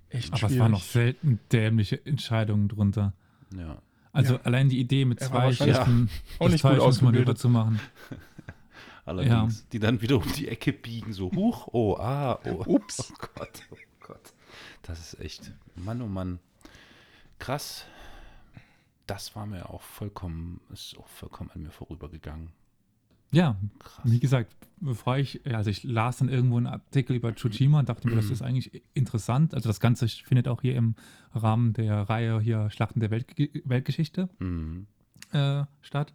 echt 0.10 0.30
aber 0.30 0.38
schwierig. 0.40 0.54
es 0.56 0.60
waren 0.60 0.72
noch 0.72 0.84
selten 0.84 1.40
dämliche 1.52 2.04
Entscheidungen 2.06 2.70
drunter. 2.70 3.14
Ja. 3.58 3.78
Also 4.14 4.36
Ja. 4.36 4.42
allein 4.44 4.70
die 4.70 4.80
Idee 4.80 5.04
mit 5.04 5.20
zwei 5.20 5.44
wahrscheinlich 5.48 5.76
Schiffen 5.76 6.10
auch 6.40 6.48
nicht 6.50 6.62
gut 6.64 6.80
ausgebildet. 6.80 7.38
zu 7.38 7.50
machen. 7.50 7.80
Allerdings, 9.06 9.68
die 9.70 9.80
dann 9.80 10.02
wieder 10.02 10.18
um 10.18 10.32
die 10.34 10.48
Ecke 10.48 10.74
biegen, 10.74 11.14
so 11.14 11.32
huch, 11.32 11.68
oh, 11.72 11.96
ah, 11.98 12.40
oh. 12.46 12.64
Ups. 12.66 13.12
Oh 13.14 13.28
Gott, 13.36 13.62
oh 13.72 13.76
Gott. 14.02 14.34
Das 14.82 15.00
ist 15.00 15.20
echt, 15.20 15.52
Mann, 15.76 16.02
oh 16.02 16.08
Mann. 16.08 16.40
Krass. 17.40 17.86
Das 19.08 19.36
war 19.36 19.46
mir 19.46 19.70
auch 19.70 19.84
vollkommen, 19.84 20.60
ist 20.74 20.98
auch 20.98 21.08
vollkommen 21.08 21.52
an 21.54 21.62
mir 21.62 21.70
vorübergegangen. 21.70 22.50
Ja, 23.32 23.56
Krass. 23.80 24.06
wie 24.06 24.20
gesagt, 24.20 24.56
bevor 24.80 25.18
ich, 25.18 25.42
also 25.54 25.70
ich 25.70 25.84
las 25.84 26.18
dann 26.18 26.30
irgendwo 26.30 26.58
einen 26.58 26.68
Artikel 26.68 27.16
über 27.16 27.36
Tsushima 27.36 27.80
und 27.80 27.90
dachte 27.90 28.08
mir, 28.08 28.16
das 28.16 28.30
ist 28.30 28.42
eigentlich 28.42 28.82
interessant. 28.94 29.54
Also 29.54 29.70
das 29.70 29.80
Ganze 29.80 30.08
findet 30.08 30.48
auch 30.48 30.62
hier 30.62 30.76
im 30.76 30.96
Rahmen 31.34 31.74
der 31.74 32.04
Reihe 32.10 32.40
hier 32.40 32.70
Schlachten 32.72 33.00
der 33.00 33.12
Welt, 33.12 33.28
Weltgeschichte 33.66 34.30
Mhm. 34.40 34.88
äh, 35.32 35.66
statt. 35.82 36.14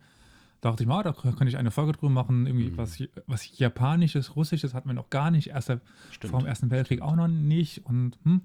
Da 0.61 0.69
dachte 0.71 0.83
ich 0.83 0.87
mal, 0.89 1.01
ah, 1.01 1.03
da 1.03 1.13
könnte 1.13 1.49
ich 1.49 1.57
eine 1.57 1.71
Folge 1.71 1.93
drüber 1.93 2.11
machen, 2.11 2.47
irgendwie 2.47 2.71
Mhm. 2.71 2.77
was, 2.77 3.03
was 3.27 3.59
Japanisches, 3.59 4.37
Russisches 4.37 4.75
hatten 4.75 4.89
wir 4.91 4.95
noch 4.95 5.09
gar 5.11 5.31
nicht, 5.31 5.49
erst 5.49 5.73
Stimmt. 6.11 6.31
vor 6.31 6.41
dem 6.41 6.47
Ersten 6.47 6.71
Weltkrieg 6.71 7.01
auch 7.01 7.17
noch 7.17 7.29
nicht. 7.29 7.87
Und 7.87 8.19
hm, 8.25 8.43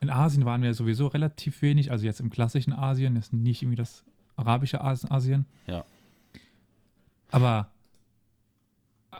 in 0.00 0.08
Asien 0.10 0.44
waren 0.46 0.62
wir 0.62 0.72
sowieso 0.72 1.08
relativ 1.08 1.60
wenig, 1.60 1.90
also 1.90 2.06
jetzt 2.06 2.20
im 2.20 2.30
klassischen 2.30 2.72
Asien, 2.72 3.16
ist 3.16 3.32
nicht 3.34 3.60
irgendwie 3.62 3.76
das 3.76 4.04
arabische 4.36 4.80
As- 4.82 5.10
Asien. 5.10 5.44
Ja. 5.66 5.84
Aber 7.30 7.70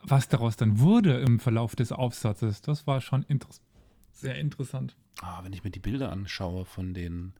was 0.02 0.28
daraus 0.28 0.56
dann 0.56 0.78
wurde 0.78 1.18
im 1.20 1.40
Verlauf 1.40 1.74
des 1.76 1.92
Aufsatzes, 1.92 2.62
das 2.62 2.86
war 2.86 3.00
schon 3.00 3.24
inter 3.24 3.48
sehr 4.12 4.36
interessant. 4.36 4.96
Ah, 5.20 5.40
wenn 5.44 5.52
ich 5.52 5.64
mir 5.64 5.70
die 5.70 5.78
Bilder 5.80 6.10
anschaue 6.12 6.64
von 6.64 6.94
den, 6.94 7.32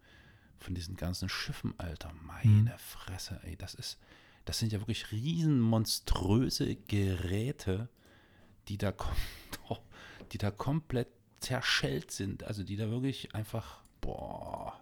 von 0.59 0.75
diesen 0.75 0.97
ganzen 0.97 1.29
Schiffen, 1.29 1.75
Alter, 1.79 2.13
meine 2.27 2.75
Fresse, 2.79 3.41
ey, 3.45 3.57
das 3.57 3.75
ist, 3.75 3.99
das 4.49 4.59
sind 4.59 4.73
ja 4.73 4.81
wirklich 4.81 5.13
riesen 5.13 5.61
monströse 5.61 6.75
Geräte, 6.75 7.89
die 8.69 8.79
da, 8.79 8.95
die 10.33 10.39
da 10.39 10.51
komplett 10.51 11.09
zerschellt 11.41 12.11
sind, 12.11 12.45
also 12.45 12.63
die 12.65 12.77
da 12.77 12.89
wirklich 12.91 13.35
einfach, 13.35 13.83
boah, 14.01 14.73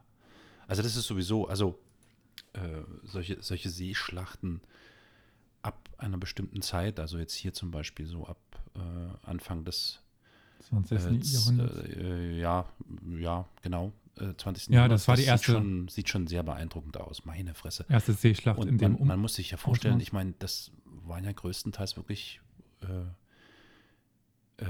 also 0.69 0.83
das 0.83 0.95
ist 0.95 1.07
sowieso, 1.07 1.49
also 1.49 1.77
äh, 2.53 2.83
solche, 3.03 3.43
solche 3.43 3.69
Seeschlachten 3.69 4.61
ab 5.63 5.89
einer 5.99 6.17
bestimmten 6.19 6.63
Zeit, 6.63 7.01
also 7.01 7.19
jetzt 7.19 7.35
hier 7.35 7.53
zum 7.53 7.73
Beispiel 7.73 8.07
so 8.07 8.25
ab 8.25 8.39
äh, 8.77 9.27
Anfang 9.29 9.65
des 9.65 9.99
20. 10.69 10.97
äh, 10.97 11.21
z- 11.21 11.33
Jahrhundert. 11.33 11.89
äh, 11.89 12.39
ja, 12.39 12.67
ja, 13.19 13.49
genau. 13.63 13.93
Äh, 14.19 14.35
20. 14.37 14.69
Ja, 14.69 14.89
das 14.89 15.07
war 15.09 15.17
die 15.17 15.25
erste- 15.25 15.53
Sieht 15.53 15.57
schon, 15.57 15.89
sieht 15.89 16.09
schon 16.09 16.27
sehr 16.27 16.43
beeindruckend 16.43 16.97
aus, 16.99 17.25
meine 17.25 17.55
Fresse. 17.55 17.85
Erste 17.89 18.13
Seeschlacht 18.15 18.59
in 18.63 18.71
Und 18.71 18.79
dem 18.79 18.93
man, 18.93 19.01
um 19.01 19.09
man 19.09 19.19
muss 19.21 19.35
sich 19.35 19.51
ja 19.51 19.57
vorstellen, 19.57 20.01
ich 20.01 20.13
meine, 20.13 20.35
das 20.39 20.71
waren 21.05 21.25
ja 21.25 21.33
größtenteils 21.33 21.97
wirklich, 21.97 22.41
äh, 22.83 23.07
äh, 24.65 24.67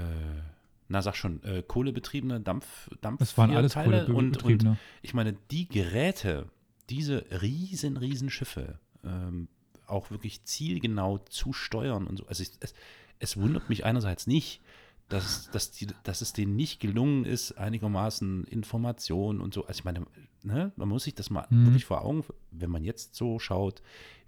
na 0.89 1.01
sag 1.01 1.15
schon, 1.15 1.43
äh, 1.43 1.63
kohlebetriebene 1.65 2.39
Dampf, 2.41 2.89
Dampf 3.01 3.19
Das 3.19 3.37
waren 3.37 3.51
alles 3.55 3.73
Teile 3.73 4.05
und, 4.07 4.09
und 4.15 4.15
Kohlebetriebene. 4.15 4.77
ich 5.01 5.13
meine, 5.13 5.33
die 5.51 5.67
Geräte, 5.67 6.47
diese 6.89 7.25
riesen, 7.41 7.97
riesen 7.97 8.29
Schiffe, 8.29 8.79
ähm, 9.03 9.47
auch 9.85 10.11
wirklich 10.11 10.43
zielgenau 10.43 11.17
zu 11.19 11.53
steuern 11.53 12.07
und 12.07 12.17
so. 12.17 12.27
Also 12.27 12.43
ich, 12.43 12.51
es, 12.59 12.73
es 13.19 13.37
wundert 13.37 13.69
mich 13.69 13.85
einerseits 13.85 14.27
nicht, 14.27 14.61
dass, 15.09 15.49
dass, 15.51 15.71
die, 15.71 15.87
dass 16.03 16.21
es 16.21 16.33
denen 16.33 16.55
nicht 16.55 16.79
gelungen 16.79 17.23
ist, 17.25 17.53
einigermaßen 17.53 18.43
Informationen 18.45 19.39
und 19.41 19.53
so. 19.53 19.65
Also 19.65 19.79
ich 19.79 19.85
meine, 19.85 20.05
ne, 20.43 20.71
man 20.75 20.89
muss 20.89 21.03
sich 21.05 21.15
das 21.15 21.29
mal 21.29 21.47
Mhm. 21.49 21.65
wirklich 21.67 21.85
vor 21.85 22.01
Augen, 22.03 22.23
wenn 22.51 22.69
man 22.69 22.83
jetzt 22.83 23.15
so 23.15 23.39
schaut, 23.39 23.81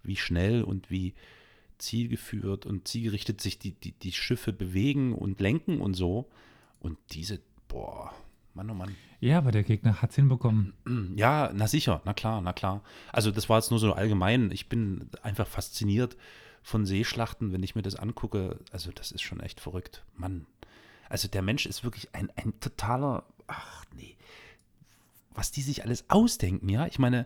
wie 0.03 0.15
schnell 0.15 0.63
und 0.63 0.89
wie 0.89 1.13
zielgeführt 1.77 2.65
und 2.65 2.87
zielgerichtet 2.87 3.41
sich 3.41 3.59
die, 3.59 3.71
die, 3.71 3.91
die 3.93 4.11
Schiffe 4.11 4.53
bewegen 4.53 5.13
und 5.13 5.39
lenken 5.39 5.81
und 5.81 5.93
so. 5.93 6.29
Und 6.79 6.97
diese, 7.11 7.39
boah, 7.67 8.13
Mann, 8.53 8.69
oh 8.69 8.73
Mann. 8.73 8.95
Ja, 9.21 9.37
aber 9.37 9.51
der 9.51 9.63
Gegner 9.63 10.01
hat 10.01 10.11
es 10.11 10.15
hinbekommen. 10.15 10.73
Ja, 11.15 11.51
na 11.53 11.67
sicher, 11.67 12.01
na 12.05 12.13
klar, 12.13 12.41
na 12.41 12.53
klar. 12.53 12.81
Also 13.11 13.31
das 13.31 13.49
war 13.49 13.57
jetzt 13.59 13.69
nur 13.69 13.79
so 13.79 13.93
allgemein. 13.93 14.51
Ich 14.51 14.69
bin 14.69 15.09
einfach 15.23 15.47
fasziniert 15.47 16.15
von 16.63 16.85
Seeschlachten, 16.85 17.51
wenn 17.51 17.63
ich 17.63 17.75
mir 17.75 17.81
das 17.81 17.95
angucke. 17.95 18.59
Also 18.71 18.91
das 18.91 19.11
ist 19.11 19.21
schon 19.21 19.39
echt 19.41 19.59
verrückt. 19.59 20.03
Mann. 20.15 20.45
Also 21.09 21.27
der 21.27 21.41
Mensch 21.41 21.65
ist 21.65 21.83
wirklich 21.83 22.13
ein, 22.13 22.31
ein 22.35 22.53
totaler, 22.59 23.23
ach 23.47 23.83
nee, 23.95 24.15
was 25.33 25.51
die 25.51 25.61
sich 25.61 25.83
alles 25.83 26.05
ausdenken, 26.09 26.69
ja. 26.69 26.85
Ich 26.87 26.99
meine, 26.99 27.25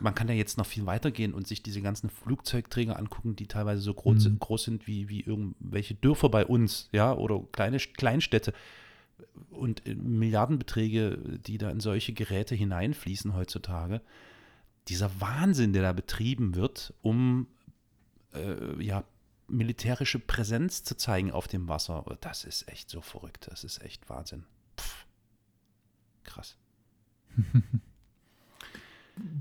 man 0.00 0.14
kann 0.14 0.28
ja 0.28 0.34
jetzt 0.34 0.58
noch 0.58 0.66
viel 0.66 0.86
weitergehen 0.86 1.34
und 1.34 1.46
sich 1.46 1.62
diese 1.62 1.82
ganzen 1.82 2.08
Flugzeugträger 2.08 2.98
angucken, 2.98 3.36
die 3.36 3.46
teilweise 3.46 3.82
so 3.82 3.92
groß, 3.92 4.24
Mhm. 4.26 4.38
groß 4.38 4.64
sind 4.64 4.86
wie, 4.86 5.08
wie 5.08 5.20
irgendwelche 5.20 5.94
Dörfer 5.94 6.28
bei 6.30 6.46
uns, 6.46 6.88
ja, 6.92 7.12
oder 7.12 7.42
kleine 7.52 7.78
Kleinstädte 7.78 8.52
und 9.50 9.86
äh, 9.86 9.94
Milliardenbeträge, 9.94 11.38
die 11.46 11.58
da 11.58 11.70
in 11.70 11.80
solche 11.80 12.12
Geräte 12.12 12.54
hineinfließen 12.54 13.34
heutzutage. 13.34 14.00
Dieser 14.88 15.10
Wahnsinn, 15.20 15.72
der 15.72 15.82
da 15.82 15.92
betrieben 15.92 16.54
wird, 16.54 16.94
um 17.02 17.46
äh, 18.34 18.82
ja, 18.82 19.04
militärische 19.52 20.18
Präsenz 20.18 20.82
zu 20.82 20.96
zeigen 20.96 21.30
auf 21.30 21.46
dem 21.48 21.68
Wasser, 21.68 22.04
das 22.20 22.44
ist 22.44 22.68
echt 22.68 22.90
so 22.90 23.00
verrückt. 23.00 23.48
Das 23.50 23.64
ist 23.64 23.82
echt 23.82 24.08
Wahnsinn. 24.08 24.44
Pff. 24.78 25.06
Krass. 26.24 26.56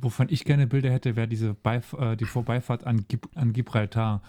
Wovon 0.01 0.28
ich 0.30 0.43
gerne 0.43 0.68
Bilder 0.68 0.91
hätte, 0.91 1.16
wäre 1.16 1.28
diese 1.28 1.53
Beif 1.53 1.93
äh, 1.93 2.16
die 2.18 2.26
Vorbeifahrt 2.26 2.86
an, 2.86 3.05
Gib 3.07 3.30
an 3.36 3.53
Gibraltar. 3.53 4.22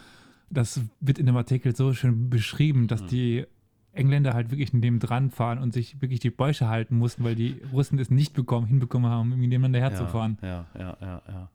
Das 0.50 0.80
wird 1.00 1.18
in 1.18 1.26
dem 1.26 1.36
Artikel 1.36 1.74
so 1.74 1.92
schön 1.94 2.30
beschrieben, 2.30 2.86
dass 2.86 3.02
Mhm. 3.02 3.06
die 3.08 3.46
Engländer 3.92 4.34
halt 4.34 4.50
wirklich 4.50 4.72
neben 4.72 5.00
dran 5.00 5.30
fahren 5.30 5.58
und 5.58 5.72
sich 5.72 6.00
wirklich 6.00 6.20
die 6.20 6.30
Bäuche 6.30 6.68
halten 6.68 6.96
mussten, 6.96 7.24
weil 7.24 7.34
die 7.34 7.60
Russen 7.72 7.98
es 7.98 8.10
nicht 8.10 8.32
bekommen, 8.34 8.66
hinbekommen 8.66 9.10
haben, 9.10 9.32
irgendwie 9.32 9.48
nebeneinander 9.48 9.80
herzufahren. 9.80 10.38
Ja, 10.42 10.66
ja, 10.78 10.96
ja, 11.00 11.22
ja. 11.28 11.50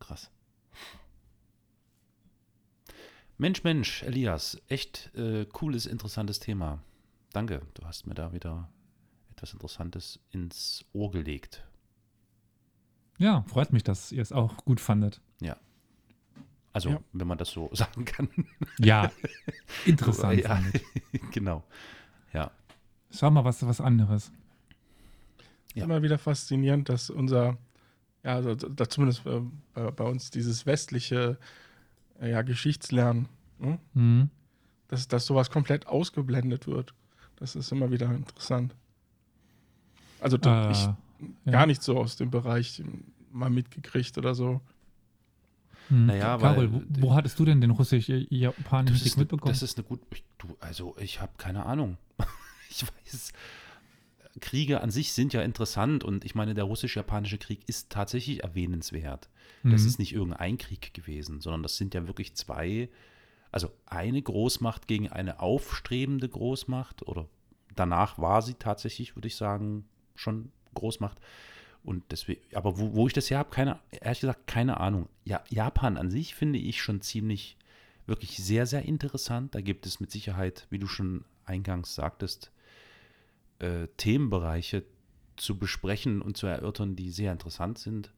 Krass. 0.00 0.30
Mensch, 3.38 3.62
Mensch, 3.62 4.02
Elias, 4.02 4.60
echt 4.68 5.14
äh, 5.14 5.44
cooles, 5.46 5.86
interessantes 5.86 6.40
Thema. 6.40 6.82
Danke, 7.32 7.62
du 7.74 7.84
hast 7.84 8.06
mir 8.06 8.14
da 8.14 8.32
wieder 8.32 8.68
etwas 9.30 9.52
Interessantes 9.52 10.18
ins 10.30 10.84
Ohr 10.92 11.10
gelegt. 11.12 11.64
Ja, 13.18 13.42
freut 13.48 13.72
mich, 13.72 13.84
dass 13.84 14.10
ihr 14.12 14.22
es 14.22 14.32
auch 14.32 14.56
gut 14.64 14.80
fandet. 14.80 15.20
Ja. 15.40 15.56
Also, 16.72 16.90
Ja. 16.90 17.00
wenn 17.12 17.28
man 17.28 17.38
das 17.38 17.50
so 17.50 17.70
sagen 17.74 18.04
kann. 18.04 18.28
Ja, 18.78 19.12
interessant. 19.86 20.40
ja, 20.40 20.60
genau. 21.32 21.64
Ja. 22.32 22.50
Schau 23.12 23.30
mal, 23.30 23.44
was, 23.44 23.64
was 23.64 23.80
anderes. 23.80 24.32
Ja. 25.74 25.84
Immer 25.84 26.02
wieder 26.02 26.18
faszinierend, 26.18 26.88
dass 26.88 27.08
unser, 27.08 27.56
ja, 28.24 28.34
also 28.34 28.54
da 28.56 28.88
zumindest 28.88 29.24
äh, 29.26 29.40
bei, 29.74 29.90
bei 29.92 30.04
uns 30.04 30.30
dieses 30.30 30.66
westliche 30.66 31.38
ja, 32.20 32.42
Geschichtslernen, 32.42 33.28
hm? 33.60 33.78
Mhm. 33.94 34.30
dass, 34.88 35.08
dass 35.08 35.26
sowas 35.26 35.50
komplett 35.50 35.86
ausgeblendet 35.86 36.66
wird. 36.66 36.94
Das 37.36 37.54
ist 37.56 37.70
immer 37.72 37.90
wieder 37.90 38.12
interessant. 38.12 38.74
Also 40.20 40.36
da, 40.36 40.68
Äh, 40.68 40.72
ich 40.72 40.78
ja. 41.44 41.52
gar 41.52 41.66
nicht 41.66 41.82
so 41.82 41.98
aus 41.98 42.16
dem 42.16 42.30
Bereich 42.30 42.82
mal 43.30 43.50
mitgekriegt 43.50 44.16
oder 44.18 44.34
so. 44.34 44.60
Hm. 45.88 46.06
Naja, 46.06 46.36
Carol, 46.38 46.72
weil- 46.72 46.72
wo, 46.72 47.02
wo 47.08 47.14
hattest 47.14 47.38
du 47.38 47.44
denn 47.44 47.60
den 47.60 47.70
russisch-japanischen 47.70 48.96
Krieg 48.96 49.06
ist, 49.06 49.16
ne, 49.16 49.22
mitbekommen? 49.22 49.52
das 49.52 49.62
ist 49.62 49.78
eine 49.78 49.86
gut. 49.86 50.00
Ich, 50.12 50.24
du, 50.38 50.56
also, 50.60 50.96
ich 50.98 51.20
habe 51.20 51.32
keine 51.38 51.64
Ahnung. 51.66 51.96
ich 52.70 52.82
weiß. 52.82 53.32
Kriege 54.40 54.80
an 54.80 54.90
sich 54.90 55.12
sind 55.12 55.32
ja 55.32 55.42
interessant 55.42 56.04
und 56.04 56.24
ich 56.24 56.34
meine, 56.34 56.54
der 56.54 56.64
russisch-japanische 56.64 57.38
Krieg 57.38 57.60
ist 57.66 57.90
tatsächlich 57.90 58.42
erwähnenswert. 58.42 59.28
Das 59.64 59.82
Mhm. 59.82 59.88
ist 59.88 59.98
nicht 59.98 60.12
irgendein 60.12 60.58
Krieg 60.58 60.94
gewesen, 60.94 61.40
sondern 61.40 61.62
das 61.62 61.76
sind 61.76 61.94
ja 61.94 62.06
wirklich 62.06 62.34
zwei, 62.34 62.88
also 63.50 63.70
eine 63.86 64.20
Großmacht 64.22 64.86
gegen 64.86 65.08
eine 65.08 65.40
aufstrebende 65.40 66.28
Großmacht 66.28 67.06
oder 67.06 67.28
danach 67.74 68.18
war 68.18 68.42
sie 68.42 68.54
tatsächlich, 68.54 69.16
würde 69.16 69.28
ich 69.28 69.36
sagen, 69.36 69.84
schon 70.14 70.52
Großmacht. 70.74 71.18
Und 71.84 72.04
deswegen, 72.10 72.40
aber 72.54 72.78
wo, 72.78 72.94
wo 72.94 73.06
ich 73.06 73.12
das 73.12 73.30
her 73.30 73.38
habe, 73.38 73.50
keine, 73.50 73.78
ehrlich 73.90 74.20
gesagt, 74.20 74.46
keine 74.46 74.78
Ahnung. 74.78 75.08
Ja, 75.24 75.42
Japan 75.48 75.96
an 75.96 76.10
sich 76.10 76.34
finde 76.34 76.58
ich 76.58 76.82
schon 76.82 77.00
ziemlich, 77.00 77.56
wirklich 78.06 78.36
sehr, 78.36 78.66
sehr 78.66 78.82
interessant. 78.82 79.54
Da 79.54 79.60
gibt 79.60 79.86
es 79.86 80.00
mit 80.00 80.10
Sicherheit, 80.10 80.66
wie 80.70 80.78
du 80.78 80.86
schon 80.86 81.24
eingangs 81.44 81.94
sagtest, 81.94 82.50
äh, 83.58 83.88
Themenbereiche 83.96 84.84
zu 85.36 85.58
besprechen 85.58 86.20
und 86.22 86.36
zu 86.36 86.46
erörtern, 86.46 86.96
die 86.96 87.10
sehr 87.10 87.32
interessant 87.32 87.78
sind. 87.78 88.12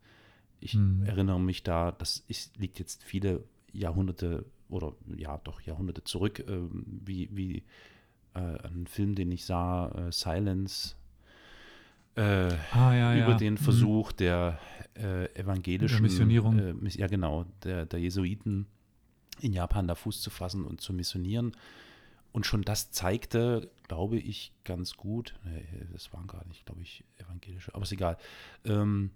Ich 0.61 0.73
Hm. 0.75 1.03
erinnere 1.05 1.41
mich 1.41 1.63
da, 1.63 1.93
das 1.93 2.25
ist, 2.29 2.57
liegt 2.59 2.79
jetzt 2.79 3.03
viele 3.05 3.45
Jahrhunderte 3.73 4.45
oder 4.69 4.95
ja 5.17 5.39
doch 5.39 5.61
Jahrhunderte 5.63 6.05
zurück, 6.05 6.45
ähm, 6.49 6.85
wie, 7.05 7.29
wie 7.33 7.65
äh, 8.35 8.41
ein 8.67 8.87
Film, 8.87 9.15
den 9.15 9.33
ich 9.33 9.45
sah, 9.45 9.89
äh, 10.09 10.13
Silence, 10.13 10.95
äh, 12.17 12.23
ah, 12.73 12.95
ja, 12.95 13.15
ja. 13.15 13.25
über 13.25 13.35
den 13.35 13.55
Mhm. 13.55 13.59
Versuch 13.59 14.13
der 14.13 14.59
äh, 14.97 15.27
evangelischen 15.39 15.97
Der 15.97 16.03
Missionierung. 16.03 16.59
Äh, 16.59 16.75
ja, 16.91 17.07
genau, 17.07 17.47
der, 17.65 17.87
der 17.87 18.01
Jesuiten 18.01 18.67
in 19.41 19.53
Japan 19.53 19.87
da 19.89 19.95
Fuß 19.95 20.21
zu 20.21 20.31
fassen 20.31 20.65
und 20.65 20.81
zu 20.81 20.93
missionieren. 20.93 21.53
Und 22.33 22.47
schon 22.47 22.63
das 22.63 22.91
zeigte, 22.91 23.71
glaube 23.91 24.19
ich, 24.19 24.53
ganz 24.63 24.97
gut, 24.97 25.35
das 25.93 26.13
waren 26.13 26.29
gar 26.29 26.47
nicht, 26.47 26.65
glaube 26.65 26.81
ich, 26.81 27.03
evangelische, 27.17 27.75
aber 27.75 27.83
ist 27.83 27.91
egal, 27.91 28.17
ähm, 28.65 29.11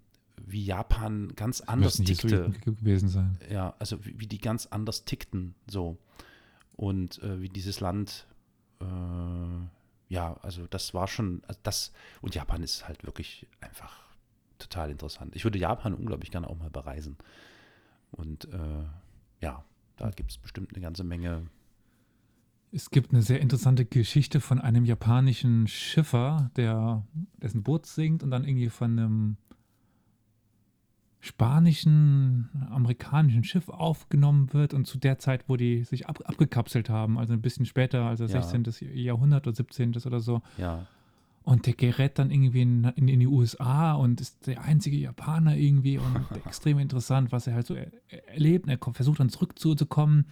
wie 0.45 0.65
Japan 0.65 1.33
ganz 1.37 1.61
anders 1.61 1.99
tickte. 1.99 2.51
Gewesen 2.65 3.09
sein. 3.09 3.39
Ja, 3.49 3.77
also 3.79 4.05
wie, 4.05 4.19
wie 4.19 4.27
die 4.27 4.41
ganz 4.41 4.67
anders 4.67 5.05
tickten, 5.05 5.55
so. 5.71 5.97
Und 6.75 7.23
äh, 7.23 7.41
wie 7.41 7.49
dieses 7.49 7.79
Land, 7.79 8.27
äh, 8.81 8.85
ja, 10.09 10.35
also 10.43 10.67
das 10.67 10.93
war 10.93 11.07
schon, 11.07 11.45
also 11.47 11.61
das, 11.63 11.93
und 12.21 12.35
Japan 12.35 12.65
ist 12.65 12.89
halt 12.89 13.05
wirklich 13.05 13.47
einfach 13.61 13.97
total 14.59 14.91
interessant. 14.91 15.37
Ich 15.37 15.45
würde 15.45 15.61
Japan 15.61 15.95
unglaublich 15.95 16.33
gerne 16.33 16.51
auch 16.51 16.59
mal 16.59 16.71
bereisen. 16.71 17.17
Und 18.11 18.47
äh, 18.47 18.85
ja, 19.41 19.65
da 19.99 20.11
gibt 20.11 20.33
es 20.33 20.39
bestimmt 20.39 20.73
eine 20.73 20.83
ganze 20.83 21.05
Menge. 21.05 21.47
Es 22.75 22.91
gibt 22.91 23.13
eine 23.13 23.23
sehr 23.23 23.41
interessante 23.41 23.85
Geschichte 23.85 24.41
von 24.41 24.59
einem 24.61 24.85
japanischen 24.85 25.69
Schiffer, 25.69 26.51
der 26.57 27.07
dessen 27.41 27.63
Boot 27.63 27.87
sinkt 27.87 28.25
und 28.25 28.33
dann 28.33 28.45
irgendwie 28.45 28.69
von 28.69 28.99
einem 28.99 29.37
spanischen, 31.21 32.51
amerikanischen 32.71 33.45
Schiff 33.45 33.69
aufgenommen 33.69 34.53
wird 34.53 34.75
und 34.75 34.87
zu 34.87 34.99
der 34.99 35.19
Zeit, 35.19 35.49
wo 35.49 35.57
die 35.57 35.85
sich 35.85 36.09
ab, 36.09 36.19
abgekapselt 36.25 36.91
haben, 36.91 37.17
also 37.17 37.33
ein 37.33 37.41
bisschen 37.41 37.65
später, 37.65 38.07
also 38.07 38.25
Ja. 38.25 38.43
16. 38.43 38.65
Jahrhundert 38.95 39.47
oder 39.47 39.55
17. 39.55 39.95
oder 40.05 40.19
so. 40.19 40.43
Ja, 40.59 40.87
Und 41.47 41.67
der 41.67 41.75
gerät 41.75 42.19
dann 42.19 42.31
irgendwie 42.31 42.63
in, 42.63 42.85
in, 42.97 43.07
in 43.07 43.21
die 43.21 43.27
USA 43.27 43.93
und 43.93 44.19
ist 44.19 44.47
der 44.47 44.63
einzige 44.63 44.97
Japaner 44.97 45.55
irgendwie 45.57 45.99
und 45.99 46.17
extrem 46.47 46.79
interessant, 46.79 47.33
was 47.33 47.47
er 47.47 47.53
halt 47.55 47.67
so 47.67 47.75
er, 47.75 47.93
er- 48.09 48.29
erlebt. 48.31 48.65
Und 48.65 48.71
er 48.71 48.79
kommt, 48.79 48.97
versucht 48.97 49.21
dann 49.21 49.29
zurückzukommen 49.29 50.25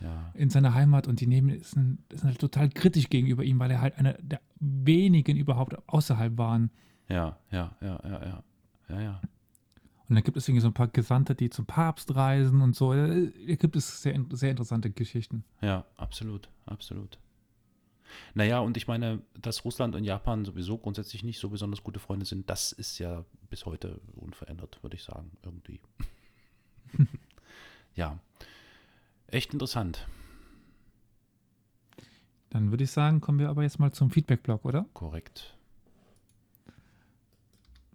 ja, 0.00 0.30
in 0.34 0.48
seine 0.48 0.72
Heimat 0.74 1.08
und 1.08 1.20
die 1.20 1.26
nehmen 1.26 1.60
sind, 1.64 1.98
sind 2.12 2.22
halt 2.24 2.38
total 2.38 2.68
kritisch 2.68 3.08
gegenüber 3.10 3.42
ihm, 3.42 3.58
weil 3.58 3.72
er 3.72 3.80
halt 3.80 3.98
einer 3.98 4.12
der 4.14 4.40
wenigen 4.60 5.36
überhaupt 5.36 5.76
außerhalb 5.88 6.38
waren. 6.38 6.70
ja, 7.08 7.36
ja, 7.50 7.74
ja, 7.80 8.00
ja, 8.04 8.24
ja, 8.24 8.44
ja, 8.90 9.00
ja. 9.00 9.20
Und 10.08 10.14
dann 10.14 10.22
gibt 10.24 10.36
es 10.36 10.48
irgendwie 10.48 10.62
so 10.62 10.68
ein 10.68 10.74
paar 10.74 10.88
Gesandte, 10.88 11.34
die 11.34 11.50
zum 11.50 11.66
Papst 11.66 12.14
reisen 12.14 12.60
und 12.62 12.74
so. 12.76 12.92
Da 12.94 13.06
gibt 13.56 13.74
es 13.76 14.02
sehr, 14.02 14.18
sehr 14.32 14.50
interessante 14.50 14.90
Geschichten. 14.90 15.42
Ja, 15.62 15.84
absolut, 15.96 16.48
absolut. 16.66 17.18
Naja, 18.34 18.60
und 18.60 18.76
ich 18.76 18.86
meine, 18.88 19.22
dass 19.40 19.64
Russland 19.64 19.94
und 19.94 20.04
Japan 20.04 20.44
sowieso 20.44 20.78
grundsätzlich 20.78 21.22
nicht 21.24 21.38
so 21.38 21.48
besonders 21.50 21.82
gute 21.82 22.00
Freunde 22.00 22.26
sind, 22.26 22.48
das 22.50 22.72
ist 22.72 22.98
ja 22.98 23.24
bis 23.48 23.66
heute 23.66 24.00
unverändert, 24.16 24.82
würde 24.82 24.96
ich 24.96 25.02
sagen, 25.02 25.32
irgendwie. 25.42 25.80
ja, 27.94 28.18
echt 29.28 29.52
interessant, 29.52 30.06
Dann 32.50 32.72
würde 32.72 32.82
ich 32.82 32.90
sagen, 32.90 33.20
kommen 33.20 33.38
wir 33.38 33.48
aber 33.48 33.62
jetzt 33.62 33.78
mal 33.78 33.92
zum 33.92 34.10
Feedback-Blog, 34.10 34.64
oder? 34.64 34.86
korrekt. 34.92 35.56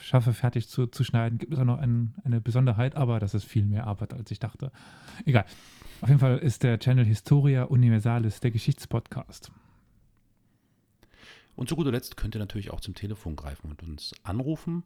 schaffe, 0.00 0.32
fertig 0.32 0.68
zu, 0.68 0.86
zu 0.86 1.02
schneiden, 1.02 1.38
gibt 1.38 1.52
es 1.52 1.58
auch 1.58 1.64
noch 1.64 1.78
ein, 1.78 2.14
eine 2.24 2.40
Besonderheit, 2.40 2.94
aber 2.94 3.18
das 3.18 3.34
ist 3.34 3.44
viel 3.44 3.64
mehr 3.66 3.86
Arbeit, 3.86 4.14
als 4.14 4.30
ich 4.30 4.38
dachte. 4.38 4.70
Egal. 5.24 5.44
Auf 6.00 6.08
jeden 6.08 6.20
Fall 6.20 6.38
ist 6.38 6.62
der 6.62 6.78
Channel 6.78 7.04
Historia 7.04 7.64
Universalis 7.64 8.40
der 8.40 8.50
Geschichtspodcast. 8.52 9.50
Und 11.56 11.68
zu 11.68 11.76
guter 11.76 11.92
Letzt 11.92 12.16
könnt 12.16 12.34
ihr 12.34 12.40
natürlich 12.40 12.70
auch 12.70 12.80
zum 12.80 12.94
Telefon 12.94 13.36
greifen 13.36 13.70
und 13.70 13.82
uns 13.82 14.12
anrufen. 14.22 14.84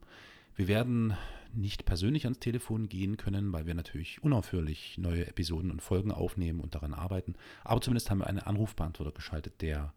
Wir 0.55 0.69
werden 0.69 1.17
nicht 1.55 1.85
persönlich 1.85 2.25
ans 2.25 2.41
Telefon 2.41 2.89
gehen 2.89 3.17
können, 3.17 3.53
weil 3.53 3.67
wir 3.67 3.75
natürlich 3.75 4.23
unaufhörlich 4.23 4.99
neue 4.99 5.27
Episoden 5.27 5.71
und 5.71 5.81
Folgen 5.81 6.11
aufnehmen 6.11 6.61
und 6.61 6.75
daran 6.75 6.95
arbeiten. 6.95 7.37
Aber 7.65 7.81
zumindest 7.81 8.11
haben 8.11 8.19
wir 8.19 8.27
einen 8.27 8.41
Anrufbeantworter 8.41 9.13
geschaltet, 9.13 9.63
der 9.63 9.95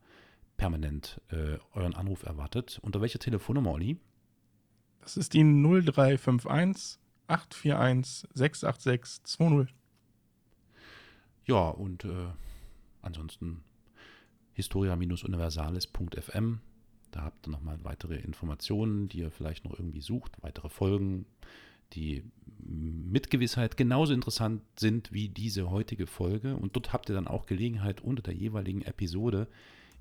permanent 0.58 1.20
äh, 1.30 1.58
euren 1.74 1.96
Anruf 1.96 2.24
erwartet. 2.24 2.80
Unter 2.84 3.02
welcher 3.02 3.20
Telefonnummer, 3.20 3.72
Olli? 3.72 3.98
Das 5.02 5.18
ist 5.18 5.34
die 5.34 5.44
0351 5.44 7.00
841 7.28 8.30
686 8.34 9.24
20. 9.24 9.74
Ja, 11.46 11.70
und 11.70 12.06
äh, 12.06 12.28
ansonsten 13.02 13.64
historia-universales.fm. 14.62 16.60
Da 17.12 17.24
habt 17.24 17.48
ihr 17.48 17.52
nochmal 17.52 17.80
weitere 17.84 18.16
Informationen, 18.16 19.10
die 19.10 19.20
ihr 19.20 19.32
vielleicht 19.32 19.66
noch 19.66 19.74
irgendwie 19.78 20.02
sucht, 20.02 20.42
weitere 20.42 20.70
Folgen, 20.70 21.26
die 21.94 22.24
mit 22.64 23.30
Gewissheit 23.30 23.76
genauso 23.76 24.14
interessant 24.14 24.62
sind 24.78 25.12
wie 25.12 25.28
diese 25.30 25.70
heutige 25.70 26.08
Folge. 26.08 26.56
Und 26.56 26.76
dort 26.76 26.94
habt 26.94 27.10
ihr 27.10 27.16
dann 27.16 27.28
auch 27.28 27.46
Gelegenheit, 27.46 28.02
unter 28.02 28.22
der 28.22 28.34
jeweiligen 28.34 28.82
Episode 28.84 29.48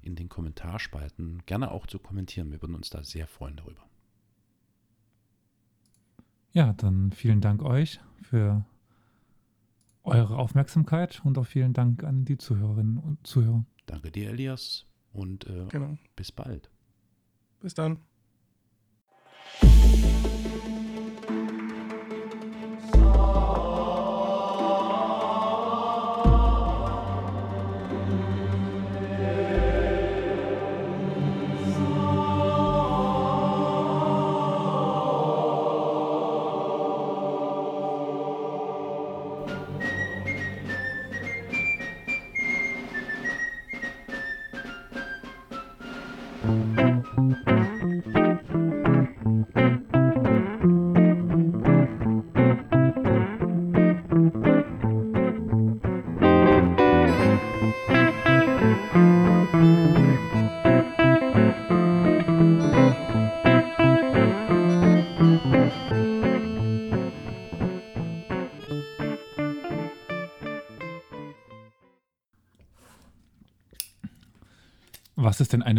in 0.03 0.15
den 0.15 0.29
Kommentarspalten 0.29 1.43
gerne 1.47 1.71
auch 1.71 1.87
zu 1.87 1.99
kommentieren. 1.99 2.53
Wir 2.53 2.63
würden 2.63 2.77
uns 2.77 2.91
da 2.91 3.03
sehr 3.03 3.27
freuen 3.27 3.57
darüber. 3.57 3.83
Ja, 6.53 6.73
dann 6.75 7.13
vielen 7.13 7.41
Dank 7.41 7.63
euch 7.63 8.01
für 8.23 8.65
eure 10.03 10.37
Aufmerksamkeit 10.37 11.21
und 11.25 11.39
auch 11.39 11.47
vielen 11.47 11.73
Dank 11.73 12.05
an 12.05 12.25
die 12.25 12.39
Zuhörerinnen 12.39 12.99
und 12.99 13.27
Zuhörer. 13.27 13.65
Danke 13.91 14.13
dir, 14.13 14.31
Elias, 14.31 14.87
und 15.13 15.49
äh, 15.49 15.67
Genau. 15.69 15.99
bis 16.15 16.31
bald. 16.31 16.71
Bis 17.61 17.75
dann. 17.75 17.99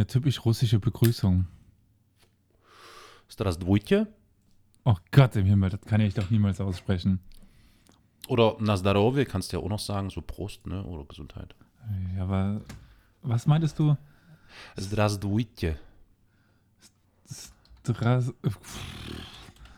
eine 0.01 0.07
typisch 0.07 0.45
russische 0.45 0.79
Begrüßung? 0.79 1.47
Здравствуйте 3.29 4.07
Oh 4.85 4.95
Gott 5.11 5.35
im 5.35 5.47
Himmel, 5.47 5.71
das 5.71 5.81
kann 5.81 6.01
ich 6.01 6.15
doch 6.15 6.31
niemals 6.31 6.61
aussprechen. 6.61 7.19
oder 8.29 8.57
Na 8.61 8.77
здоровье 8.77 9.25
kannst 9.25 9.53
du 9.53 9.57
ja 9.57 9.63
auch 9.65 9.69
noch 9.69 9.81
sagen, 9.81 10.11
so 10.11 10.21
Prost, 10.21 10.65
ne? 10.67 10.85
Oder 10.85 11.05
Gesundheit. 11.05 11.57
Ja, 12.17 12.23
aber 12.23 12.61
was 13.23 13.47
meintest 13.47 13.79
du? 13.79 13.97
Здравствуйте. 14.77 15.77
Dras 17.83 18.33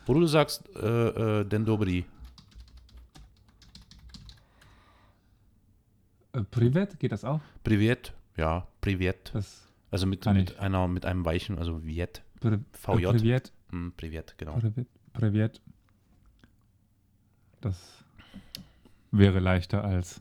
Oder 0.07 0.21
du 0.21 0.27
sagst 0.27 0.69
äh, 0.77 1.41
äh, 1.41 1.45
Den 1.45 1.65
Dobry. 1.65 2.05
äh, 6.33 6.43
Privet, 6.45 6.99
geht 6.99 7.13
das 7.13 7.25
auch? 7.25 7.41
Privet, 7.65 8.13
ja, 8.37 8.67
Privet. 8.81 9.31
Das 9.35 9.69
also 9.94 10.08
mit, 10.08 10.26
mit 10.26 10.58
einer, 10.58 10.88
mit 10.88 11.06
einem 11.06 11.24
weichen, 11.24 11.60
also 11.60 11.86
Viet. 11.86 12.24
Pri 12.40 12.58
VJ. 12.72 13.04
Äh, 13.06 13.12
Privet, 13.14 13.54
Hm, 13.70 13.94
Privet, 13.96 14.36
genau. 14.40 14.54
Privet, 14.54 14.88
Privet. 15.14 15.62
Das 17.62 18.04
wäre 19.12 19.38
leichter 19.38 19.84
als 19.84 20.20